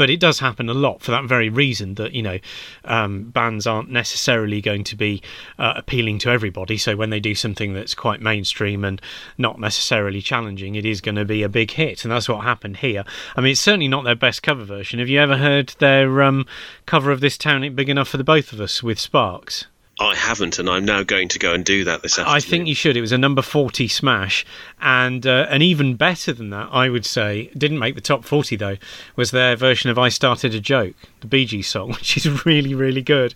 [0.00, 2.38] But it does happen a lot for that very reason that you know,
[2.86, 5.20] um, bands aren't necessarily going to be
[5.58, 6.78] uh, appealing to everybody.
[6.78, 8.98] So when they do something that's quite mainstream and
[9.36, 12.78] not necessarily challenging, it is going to be a big hit, and that's what happened
[12.78, 13.04] here.
[13.36, 15.00] I mean, it's certainly not their best cover version.
[15.00, 16.46] Have you ever heard their um,
[16.86, 19.66] cover of "This Town Ain't Big Enough for the Both of Us" with Sparks?
[20.00, 22.34] I haven't, and I'm now going to go and do that this afternoon.
[22.34, 22.96] I think you should.
[22.96, 24.46] It was a number 40 smash.
[24.80, 28.56] And uh, and even better than that, I would say, didn't make the top 40
[28.56, 28.76] though,
[29.14, 32.74] was their version of I Started a Joke, the Bee Gees song, which is really,
[32.74, 33.34] really good.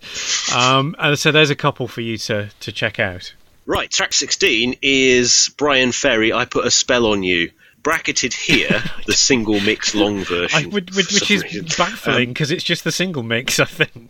[0.55, 3.35] Um, and so there's a couple for you to, to check out.
[3.67, 7.51] Right, track 16 is Bryan Ferry, I Put a Spell on You.
[7.85, 10.59] Bracketed here, the single mix long version.
[10.59, 11.65] I, which, which is reason.
[11.77, 14.09] baffling because it's just the single mix, I think.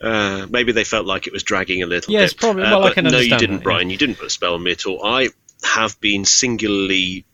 [0.00, 2.40] Uh, maybe they felt like it was dragging a little Yes, bit.
[2.40, 2.62] probably.
[2.64, 3.62] Uh, Well, I but can no, you didn't, that, yeah.
[3.62, 3.90] Brian.
[3.90, 5.04] You didn't put a spell on me at all.
[5.04, 5.28] I
[5.62, 7.26] have been singularly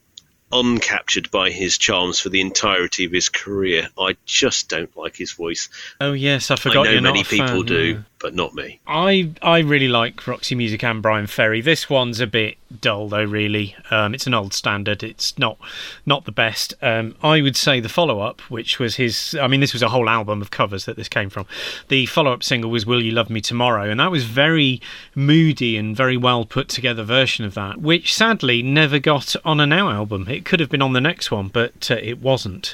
[0.51, 3.89] uncaptured by his charms for the entirety of his career.
[3.99, 5.69] I just don't like his voice.
[6.01, 6.81] Oh, yes, I forgot.
[6.81, 7.99] I know you're many people fan, do, yeah.
[8.19, 8.79] But not me.
[8.87, 11.61] I I really like Roxy Music and Bryan Ferry.
[11.61, 13.23] This one's a bit dull though.
[13.23, 15.03] Really, um, it's an old standard.
[15.03, 15.59] It's not
[16.03, 16.73] not the best.
[16.81, 19.37] Um, I would say the follow up, which was his.
[19.39, 21.45] I mean, this was a whole album of covers that this came from.
[21.89, 24.81] The follow up single was "Will You Love Me Tomorrow," and that was very
[25.13, 29.67] moody and very well put together version of that, which sadly never got on a
[29.67, 30.27] Now album.
[30.27, 32.73] It could have been on the next one, but uh, it wasn't.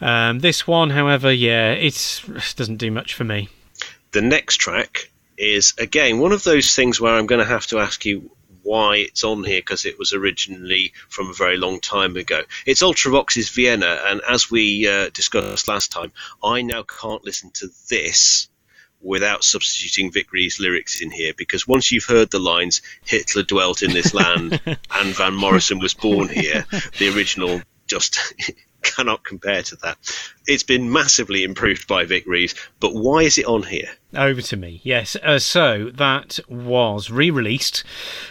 [0.00, 2.22] Um, this one, however, yeah, it
[2.54, 3.48] doesn't do much for me.
[4.10, 7.78] The next track is again one of those things where I'm going to have to
[7.78, 8.30] ask you
[8.62, 12.42] why it's on here because it was originally from a very long time ago.
[12.66, 16.12] It's Ultravox's Vienna, and as we uh, discussed last time,
[16.44, 18.48] I now can't listen to this
[19.00, 23.82] without substituting Vic Reeves' lyrics in here because once you've heard the lines "Hitler dwelt
[23.82, 26.66] in this land" and Van Morrison was born here,
[26.98, 28.34] the original just
[28.82, 29.96] cannot compare to that.
[30.46, 33.90] It's been massively improved by Vic Reeves, but why is it on here?
[34.16, 35.16] Over to me, yes.
[35.22, 37.84] Uh, so that was re-released,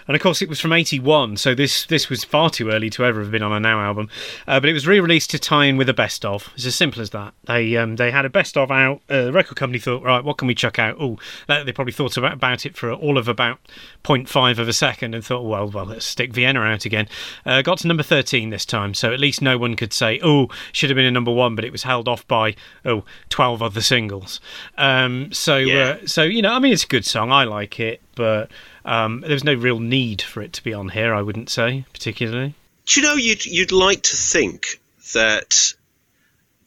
[0.08, 1.38] and of course it was from '81.
[1.38, 4.10] So this this was far too early to ever have been on a Now album,
[4.48, 6.50] uh, but it was re-released to tie in with a best of.
[6.56, 7.36] It's as simple as that.
[7.46, 9.02] They um, they had a best of out.
[9.08, 10.98] Uh, the record company thought, right, what can we chuck out?
[11.00, 13.60] Oh, they probably thought about, about it for all of about
[14.04, 17.08] 0.5 of a second, and thought, well, well, let's stick Vienna out again.
[17.46, 20.48] Uh, got to number 13 this time, so at least no one could say, oh,
[20.72, 23.82] should have been a number one, but it was held off by oh 12 other
[23.82, 24.42] singles.
[24.76, 25.98] Um, so Yeah.
[26.04, 27.32] uh, so you know, I mean, it's a good song.
[27.32, 28.50] I like it, but
[28.86, 31.14] um, there's no real need for it to be on here.
[31.14, 32.54] I wouldn't say particularly.
[32.86, 34.80] Do you know you'd you'd like to think
[35.14, 35.74] that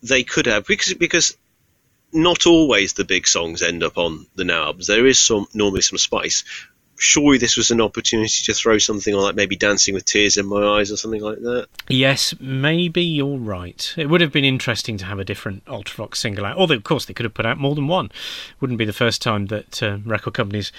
[0.02, 1.36] they could have because because
[2.12, 4.86] not always the big songs end up on the now albums.
[4.86, 6.44] There is some normally some spice.
[7.02, 10.44] Surely this was an opportunity to throw something on, like maybe Dancing with Tears in
[10.46, 11.66] My Eyes or something like that.
[11.88, 13.94] Yes, maybe you're right.
[13.96, 16.58] It would have been interesting to have a different Ultravox single out.
[16.58, 18.12] Although, of course, they could have put out more than one.
[18.60, 20.72] Wouldn't be the first time that uh, record companies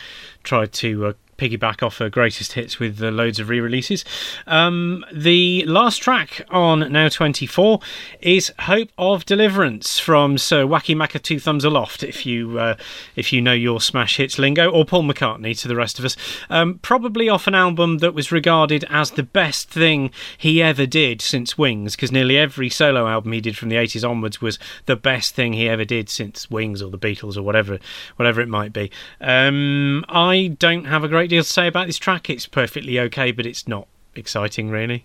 [0.43, 4.05] tried to uh, piggyback off her greatest hits with uh, loads of re-releases.
[4.45, 7.79] Um, the last track on Now 24
[8.21, 12.03] is "Hope of Deliverance" from Sir Wacky Macca Two Thumbs Aloft.
[12.03, 12.75] If you uh,
[13.15, 16.15] if you know your smash hits lingo, or Paul McCartney to the rest of us,
[16.51, 21.21] um, probably off an album that was regarded as the best thing he ever did
[21.21, 24.95] since Wings, because nearly every solo album he did from the 80s onwards was the
[24.95, 27.79] best thing he ever did since Wings or the Beatles or whatever
[28.17, 28.91] whatever it might be.
[29.19, 32.29] Um, I don't have a great to say about this track.
[32.29, 35.03] It's perfectly okay, but it's not exciting really.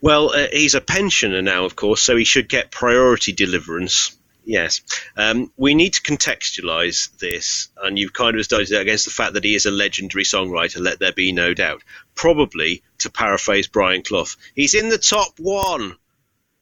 [0.00, 4.16] Well, uh, he's a pensioner now, of course, so he should get priority deliverance.
[4.44, 4.80] Yes.
[5.16, 9.44] Um, we need to contextualise this, and you've kind of started against the fact that
[9.44, 11.82] he is a legendary songwriter, let there be no doubt.
[12.14, 15.96] Probably, to paraphrase Brian Clough, he's in the top one,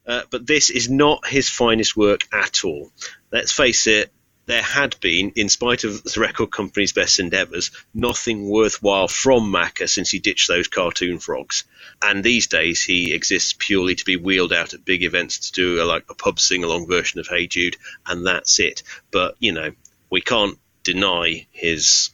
[0.07, 2.91] uh, but this is not his finest work at all.
[3.31, 4.13] Let's face it,
[4.47, 9.89] there had been, in spite of the record company's best endeavours, nothing worthwhile from Macca
[9.89, 11.65] since he ditched those cartoon frogs.
[12.01, 15.83] And these days, he exists purely to be wheeled out at big events to do
[15.83, 17.77] a, like a pub sing along version of Hey Jude,
[18.07, 18.83] and that's it.
[19.11, 19.73] But you know,
[20.11, 22.11] we can't deny his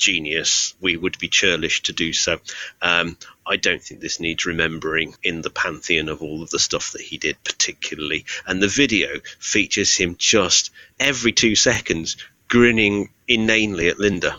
[0.00, 0.74] genius.
[0.80, 2.40] We would be churlish to do so.
[2.82, 6.92] Um, I don't think this needs remembering in the pantheon of all of the stuff
[6.92, 8.24] that he did, particularly.
[8.46, 12.16] And the video features him just every two seconds
[12.48, 14.36] grinning inanely at Linda.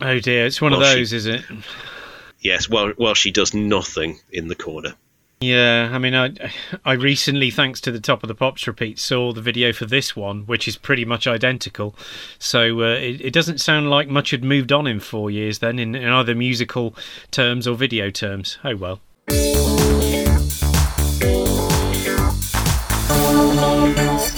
[0.00, 1.42] Oh dear, it's one of Well, she- those, is it?
[2.40, 4.94] Yes, while while she does nothing in the corner.
[5.42, 6.34] Yeah, I mean, I
[6.84, 10.14] I recently, thanks to the Top of the Pops repeat, saw the video for this
[10.14, 11.94] one, which is pretty much identical.
[12.38, 15.78] So uh, it, it doesn't sound like much had moved on in four years then,
[15.78, 16.94] in, in either musical
[17.30, 18.58] terms or video terms.
[18.62, 19.00] Oh well.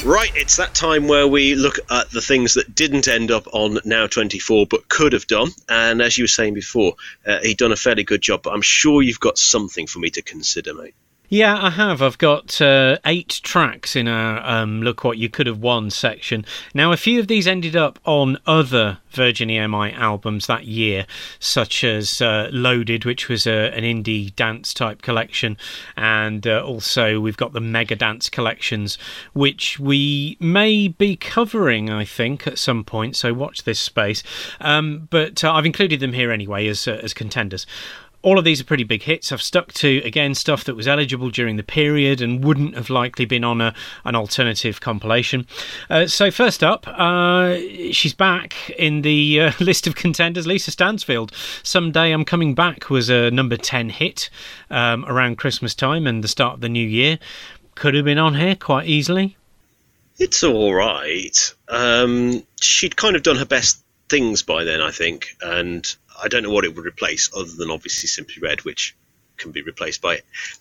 [0.04, 3.78] Right, it's that time where we look at the things that didn't end up on
[3.84, 5.50] Now 24 but could have done.
[5.68, 8.62] And as you were saying before, uh, he'd done a fairly good job, but I'm
[8.62, 10.96] sure you've got something for me to consider, mate.
[11.32, 12.02] Yeah, I have.
[12.02, 16.44] I've got uh, eight tracks in our um, Look What You Could Have Won section.
[16.74, 21.06] Now, a few of these ended up on other Virgin EMI albums that year,
[21.38, 25.56] such as uh, Loaded, which was a, an indie dance type collection,
[25.96, 28.98] and uh, also we've got the Mega Dance collections,
[29.32, 34.22] which we may be covering, I think, at some point, so watch this space.
[34.60, 37.66] Um, but uh, I've included them here anyway as, uh, as contenders
[38.22, 39.32] all of these are pretty big hits.
[39.32, 43.24] I've stuck to again stuff that was eligible during the period and wouldn't have likely
[43.24, 45.46] been on a, an alternative compilation.
[45.90, 47.56] Uh, so first up, uh,
[47.90, 50.46] she's back in the uh, list of contenders.
[50.46, 51.32] Lisa Stansfield.
[51.62, 54.30] Someday I'm coming back was a number ten hit
[54.70, 57.18] um, around Christmas time and the start of the new year.
[57.74, 59.36] Could have been on here quite easily.
[60.18, 61.54] It's all right.
[61.68, 66.42] Um, she'd kind of done her best things by then, I think, and I don't
[66.42, 68.94] know what it would replace other than obviously Simply Red, which
[69.38, 70.20] can be replaced by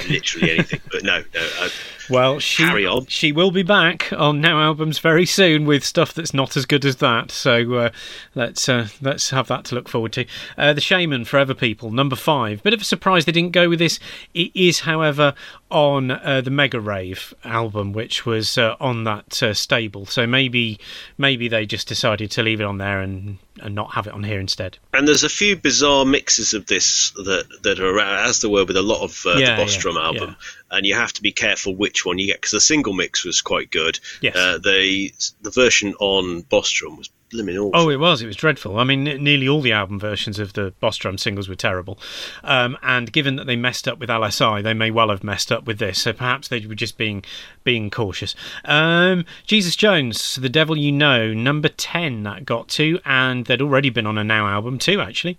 [0.10, 0.80] literally anything.
[0.92, 1.48] but no, no.
[1.60, 1.70] Uh,
[2.10, 3.06] Well, she Carry on.
[3.06, 6.84] she will be back on Now albums very soon with stuff that's not as good
[6.84, 7.30] as that.
[7.32, 7.90] So uh,
[8.34, 10.26] let's uh, let's have that to look forward to.
[10.58, 12.64] Uh, the Shamen, Phorever People, number five.
[12.64, 14.00] Bit of a surprise they didn't go with this.
[14.34, 15.36] It is, however,
[15.70, 20.06] on uh, the Mega Rave album, which was uh, on that uh, stable.
[20.08, 20.80] So maybe
[21.18, 24.24] maybe they just decided to leave it on there and and not have it on
[24.24, 24.78] here instead.
[24.94, 28.66] and there's a few bizarre mixes of this that that are around, as there were
[28.66, 30.36] with a lot of uh, Yeah, the Boss yeah, album.
[30.70, 33.42] And you have to be careful which one you get because the single mix was
[33.42, 34.00] quite good.
[34.22, 34.36] Yes.
[34.36, 35.12] Uh, the
[35.42, 37.72] the version on Boss Drum was blimmin' awful.
[37.74, 38.22] Oh, it was.
[38.22, 38.78] It was dreadful.
[38.78, 41.98] I mean, nearly all the album versions of the Boss Drum singles were terrible.
[42.44, 45.66] Um, and given that they messed up with LSI, they may well have messed up
[45.66, 45.99] with this.
[45.99, 47.24] So perhaps they were just being
[47.64, 48.36] being cautious.
[48.66, 53.90] Um, Jesus Jones, The Devil You Know, number ten that got to, and they'd already
[53.90, 55.38] been on a Now album too, actually,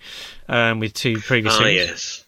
[0.48, 1.54] um, with two previous.
[1.54, 1.74] Ah, singles.
[1.74, 2.24] yes.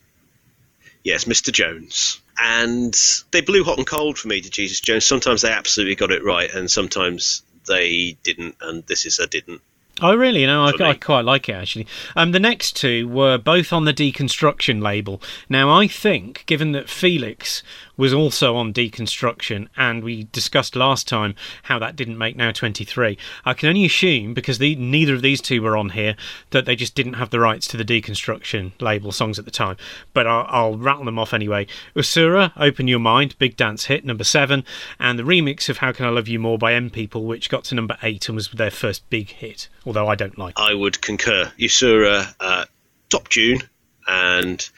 [1.05, 1.53] Yes, Mr.
[1.53, 2.21] Jones.
[2.41, 2.97] And
[3.31, 5.05] they blew hot and cold for me to Jesus Jones.
[5.05, 9.61] Sometimes they absolutely got it right, and sometimes they didn't, and this is a didn't.
[10.03, 10.41] Oh, really?
[10.41, 11.87] You know, I, I quite like it actually.
[12.17, 15.23] Um, the next two were both on the deconstruction label.
[15.49, 17.63] Now, I think, given that Felix
[17.97, 21.35] was also on deconstruction, and we discussed last time
[21.65, 25.41] how that didn't make Now 23, I can only assume because the, neither of these
[25.41, 26.17] two were on here
[26.51, 29.77] that they just didn't have the rights to the deconstruction label songs at the time.
[30.13, 31.67] But I'll, I'll rattle them off anyway.
[31.95, 34.65] Usura, Open Your Mind, big dance hit, number seven,
[34.99, 37.65] and the remix of How Can I Love You More by M People, which got
[37.65, 39.69] to number eight and was their first big hit.
[39.87, 40.59] Although I don't like.
[40.59, 40.63] it.
[40.63, 41.53] I would concur.
[41.59, 42.65] Usura, uh,
[43.09, 43.61] top tune,
[44.07, 44.69] and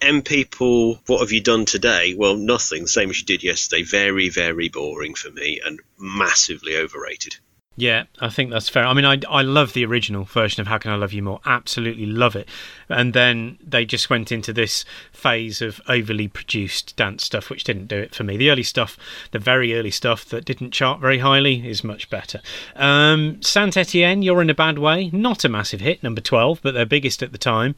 [0.00, 2.14] M people, what have you done today?
[2.14, 2.86] Well, nothing.
[2.86, 3.82] Same as you did yesterday.
[3.82, 7.36] Very, very boring for me, and massively overrated.
[7.78, 8.84] Yeah, I think that's fair.
[8.84, 11.38] I mean, I, I love the original version of How Can I Love You More.
[11.46, 12.48] Absolutely love it.
[12.88, 17.86] And then they just went into this phase of overly produced dance stuff, which didn't
[17.86, 18.36] do it for me.
[18.36, 18.98] The early stuff,
[19.30, 22.40] the very early stuff that didn't chart very highly, is much better.
[22.74, 25.10] Um, Saint Etienne, You're in a Bad Way.
[25.12, 27.76] Not a massive hit, number 12, but their biggest at the time.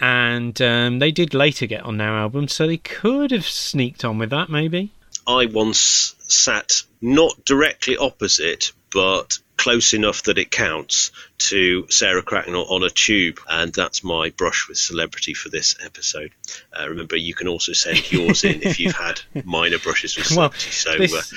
[0.00, 4.16] And um, they did later get on Now album, so they could have sneaked on
[4.16, 4.92] with that, maybe.
[5.26, 12.64] I once sat not directly opposite, but close enough that it counts to Sarah Cracknell
[12.70, 16.30] on a tube, and that's my brush with celebrity for this episode.
[16.78, 20.50] Uh, remember, you can also send yours in if you've had minor brushes with Well,
[20.52, 20.70] celebrity.
[20.70, 21.34] so, uh, this,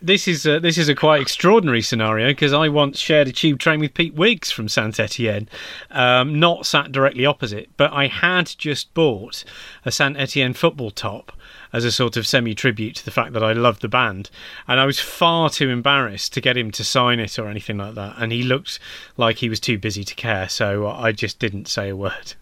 [0.00, 3.58] this is a, this is a quite extraordinary scenario because I once shared a tube
[3.58, 5.48] train with Pete Wiggs from Saint Etienne,
[5.90, 9.42] um, not sat directly opposite, but I had just bought
[9.84, 11.32] a Saint Etienne football top
[11.72, 14.30] as a sort of semi tribute to the fact that I loved the band,
[14.66, 17.94] and I was far too embarrassed to get him to sign it or anything like
[17.94, 18.78] that, and he looked
[19.16, 22.34] like he was too busy to care, so I just didn't say a word.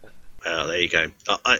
[0.45, 1.07] well, there you go.
[1.29, 1.59] I, I,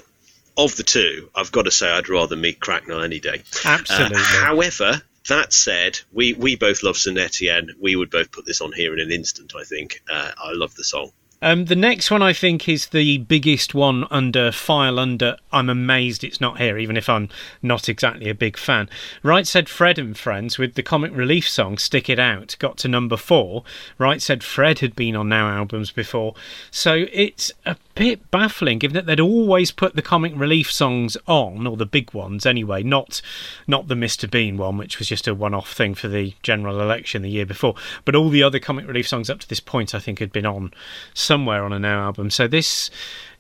[0.57, 3.43] of the two, I've got to say I'd rather meet Cracknell any day.
[3.65, 4.17] Absolutely.
[4.17, 7.71] Uh, however, that said, we, we both love Saint Etienne.
[7.81, 10.03] We would both put this on here in an instant, I think.
[10.09, 11.13] Uh, I love the song.
[11.43, 15.37] Um, the next one I think is the biggest one under file under.
[15.53, 17.29] I'm amazed it's not here, even if I'm
[17.61, 18.89] not exactly a big fan.
[19.23, 22.89] Right said Fred and friends with the comic relief song "Stick It Out" got to
[22.89, 23.65] number four.
[23.99, 26.35] Right said Fred had been on Now albums before,
[26.71, 31.67] so it's a bit baffling given that they'd always put the comic relief songs on,
[31.67, 33.21] or the big ones anyway, not
[33.67, 37.23] not the Mr Bean one, which was just a one-off thing for the general election
[37.23, 37.75] the year before.
[38.05, 40.47] But all the other comic relief songs up to this point, I think, had been
[40.47, 40.73] on
[41.15, 42.31] somewhere on a Now album.
[42.31, 42.91] So this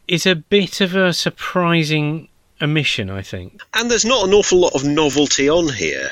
[0.09, 2.29] is a bit of a surprising
[2.61, 3.61] omission, I think.
[3.75, 6.11] And there's not an awful lot of novelty on here,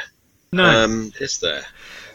[0.53, 1.65] No, um, is there?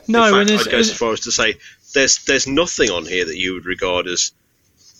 [0.07, 1.55] no, fact, I'd go so far as to say
[1.93, 4.31] there's there's nothing on here that you would regard as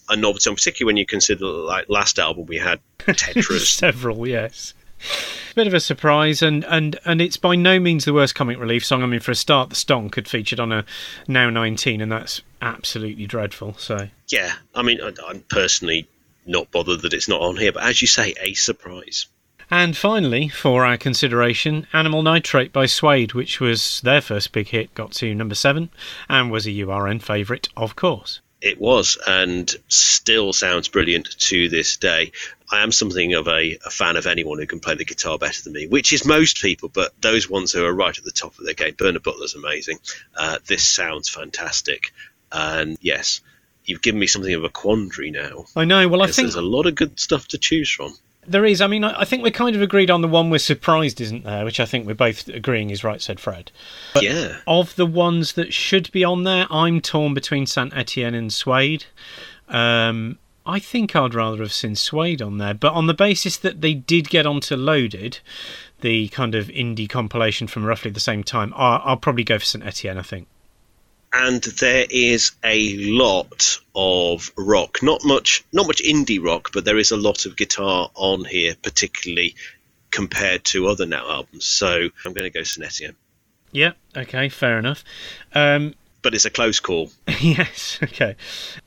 [0.10, 3.66] a novelty, particularly when you consider like last album we had Tetris.
[3.68, 4.74] several, yes.
[5.54, 8.84] Bit of a surprise, and, and, and it's by no means the worst comic relief
[8.86, 9.04] song.
[9.04, 10.86] I mean, for a start, the Stonk had featured on a
[11.28, 13.76] Now 19, and that's absolutely dreadful.
[13.78, 16.08] So yeah, I mean I, I'm personally
[16.46, 19.28] not bothered that it's not on here, but as you say, a surprise.
[19.70, 24.94] And finally, for our consideration, Animal Nitrate by Suede, which was their first big hit,
[24.94, 25.90] got to number seven,
[26.30, 28.40] and was a URN favourite, of course.
[28.62, 32.32] It was, and still sounds brilliant to this day.
[32.72, 35.64] I am something of a, a fan of anyone who can play the guitar better
[35.64, 38.58] than me, which is most people, but those ones who are right at the top
[38.58, 38.96] of their game.
[38.98, 40.00] Bernard Butler's amazing.
[40.36, 42.14] Uh, this sounds fantastic.
[42.52, 43.42] And yes,
[43.86, 45.66] you've given me something of a quandary now.
[45.76, 46.08] I know.
[46.08, 48.18] Well, I think there's a lot of good stuff to choose from.
[48.48, 48.82] There is.
[48.82, 51.44] I mean, I I think we're kind of agreed on the one we're surprised isn't
[51.44, 53.72] there, which I think we're both agreeing is right, said Fred.
[54.14, 54.58] But yeah.
[54.66, 59.06] of the ones that should be on there, I'm torn between Saint Etienne and Suede.
[59.68, 63.82] Um, I think I'd rather have seen Suede on there, but on the basis that
[63.82, 65.40] they did get onto Loaded,
[66.02, 69.66] the kind of indie compilation from roughly the same time, I'll, I'll probably go for
[69.66, 70.18] Saint Etienne.
[70.18, 70.48] I think.
[71.40, 75.04] And there is a lot of rock.
[75.04, 78.76] Not much, not much indie rock, but there is a lot of guitar on here,
[78.82, 79.56] particularly
[80.10, 81.66] compared to other Now albums.
[81.66, 83.16] So I'm going to go Saint Etienne.
[83.72, 83.92] Yeah.
[84.16, 84.50] Okay.
[84.50, 85.04] Fair enough.
[85.54, 85.94] Um,
[86.28, 87.10] but it's a close call.
[87.40, 88.36] yes, okay.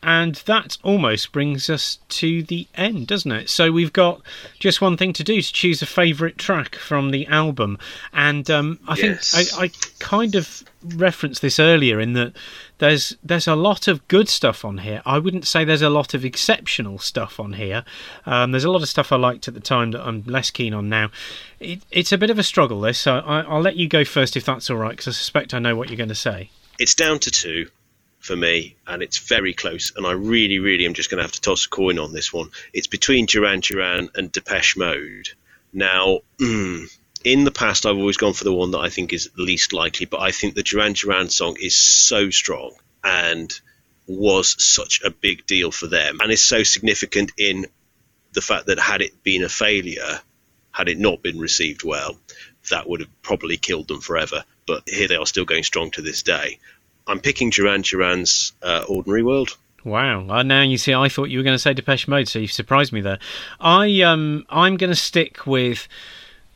[0.02, 3.48] And that almost brings us to the end, doesn't it?
[3.48, 4.20] So we've got
[4.58, 7.78] just one thing to do to choose a favourite track from the album.
[8.12, 9.30] And um, I Yes.
[9.32, 12.34] think I, I kind of referenced this earlier in that
[12.76, 15.00] there's there's a lot of good stuff on here.
[15.06, 17.84] I wouldn't say there's a lot of exceptional stuff on here.
[18.26, 20.74] Um, there's a lot of stuff I liked at the time that I'm less keen
[20.74, 21.10] on now.
[21.58, 22.98] It, it's a bit of a struggle, this.
[22.98, 25.58] So I, I'll let you go first if that's all right, because I suspect I
[25.58, 26.50] know what you're going to say.
[26.80, 27.70] It's down to two
[28.20, 29.92] for me, and it's very close.
[29.94, 32.32] And I really, really am just going to have to toss a coin on this
[32.32, 32.48] one.
[32.72, 35.28] It's between Duran Duran and Depeche Mode.
[35.74, 36.90] Now, mm,
[37.22, 40.06] in the past, I've always gone for the one that I think is least likely,
[40.06, 42.72] but I think the Duran Duran song is so strong
[43.04, 43.52] and
[44.06, 47.66] was such a big deal for them, and is so significant in
[48.32, 50.22] the fact that had it been a failure,
[50.72, 52.16] had it not been received well,
[52.70, 54.44] that would have probably killed them forever.
[54.66, 56.58] But here they are still going strong to this day.
[57.06, 59.56] I'm picking Duran Duran's uh, Ordinary World.
[59.84, 60.28] Wow!
[60.28, 62.52] Uh, now you see, I thought you were going to say Depeche Mode, so you've
[62.52, 63.18] surprised me there.
[63.60, 65.88] I um, I'm going to stick with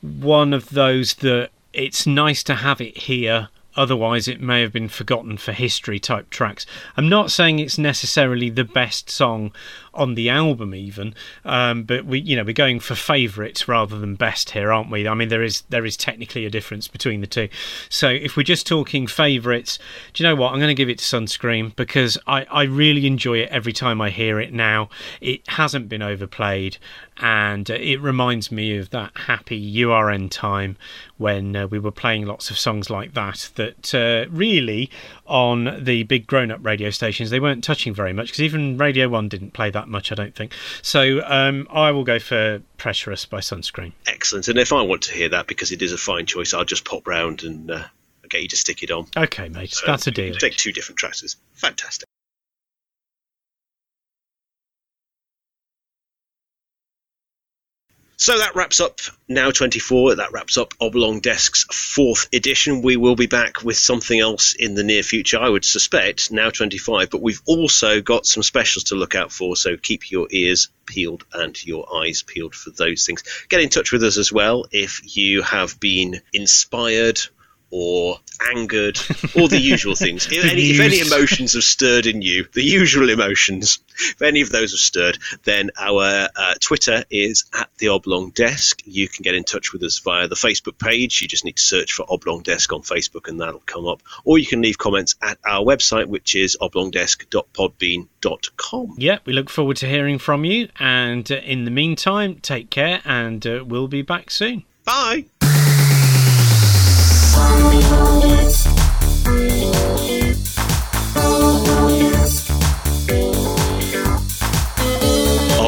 [0.03, 3.49] one of those that it's nice to have it here.
[3.77, 6.65] Otherwise, it may have been forgotten for history type tracks.
[6.97, 9.53] I'm not saying it's necessarily the best song
[9.95, 11.15] on the album, even,
[11.45, 15.07] um, but we, you know, we're going for favourites rather than best here, aren't we?
[15.07, 17.49] I mean, there is there is technically a difference between the two.
[17.89, 19.79] So, if we're just talking favourites,
[20.13, 20.53] do you know what?
[20.53, 24.01] I'm going to give it to Sunscreem because I, I really enjoy it every time
[24.01, 24.53] I hear it.
[24.53, 24.89] Now,
[25.21, 26.79] it hasn't been overplayed,
[27.19, 30.77] and uh, it reminds me of that happy URN time
[31.17, 33.51] when uh, we were playing lots of songs like that.
[33.55, 34.91] That uh, really
[35.27, 39.29] on the big grown-up radio stations they weren't touching very much because even Radio One
[39.29, 40.53] didn't play that much, I don't think.
[40.83, 43.93] So um, I will go for "Pressure Us" by Sunscreem.
[44.07, 44.49] Excellent.
[44.49, 46.85] And if I want to hear that because it is a fine choice, I'll just
[46.85, 47.85] pop round and uh,
[48.29, 49.07] get you to stick it on.
[49.17, 50.35] Okay, mate, that's a deal.
[50.35, 51.37] Take two different tracks.
[51.55, 52.04] Fantastic.
[58.17, 60.17] So that wraps up Now 24.
[60.17, 62.81] That wraps up Oblong Desk's fourth edition.
[62.81, 66.51] We will be back with something else in the near future, I would suspect, Now
[66.51, 67.11] 25.
[67.11, 71.25] But we've also got some specials to look out for, so keep your ears peeled
[71.33, 73.25] and your eyes peeled for those things.
[73.49, 77.21] Get in touch with us as well if you have been inspired
[77.77, 78.21] or
[78.55, 78.97] angered,
[79.35, 80.29] or the usual things.
[80.35, 84.51] If any, if any emotions have stirred in you, the usual emotions, if any of
[84.51, 88.81] those have stirred, then our uh, Twitter is at the Oblong Desk.
[88.85, 91.21] You can get in touch with us via the Facebook page.
[91.21, 94.03] You just need to search for Oblong Desk on Facebook, and that'll come up.
[94.25, 98.95] Or you can leave comments at our website, which is oblongdesk.podbean.com.
[98.99, 100.69] Yeah, we look forward to hearing from you.
[100.79, 104.63] And uh, in the meantime, take care, and uh, we'll be back soon.
[104.85, 105.25] Bye.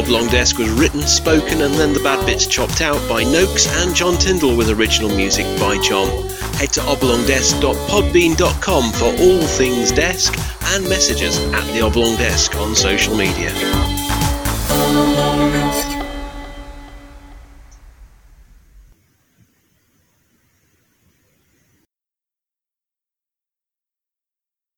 [0.06, 3.92] Oblong Desk was written, spoken, and then the bad bits chopped out by Noakes and
[3.94, 6.08] John Tyndall with original music by John.
[6.54, 10.38] Head to oblongdesk.podbean.com for all things desk
[10.74, 13.50] and messages at the Oblong Desk on social media.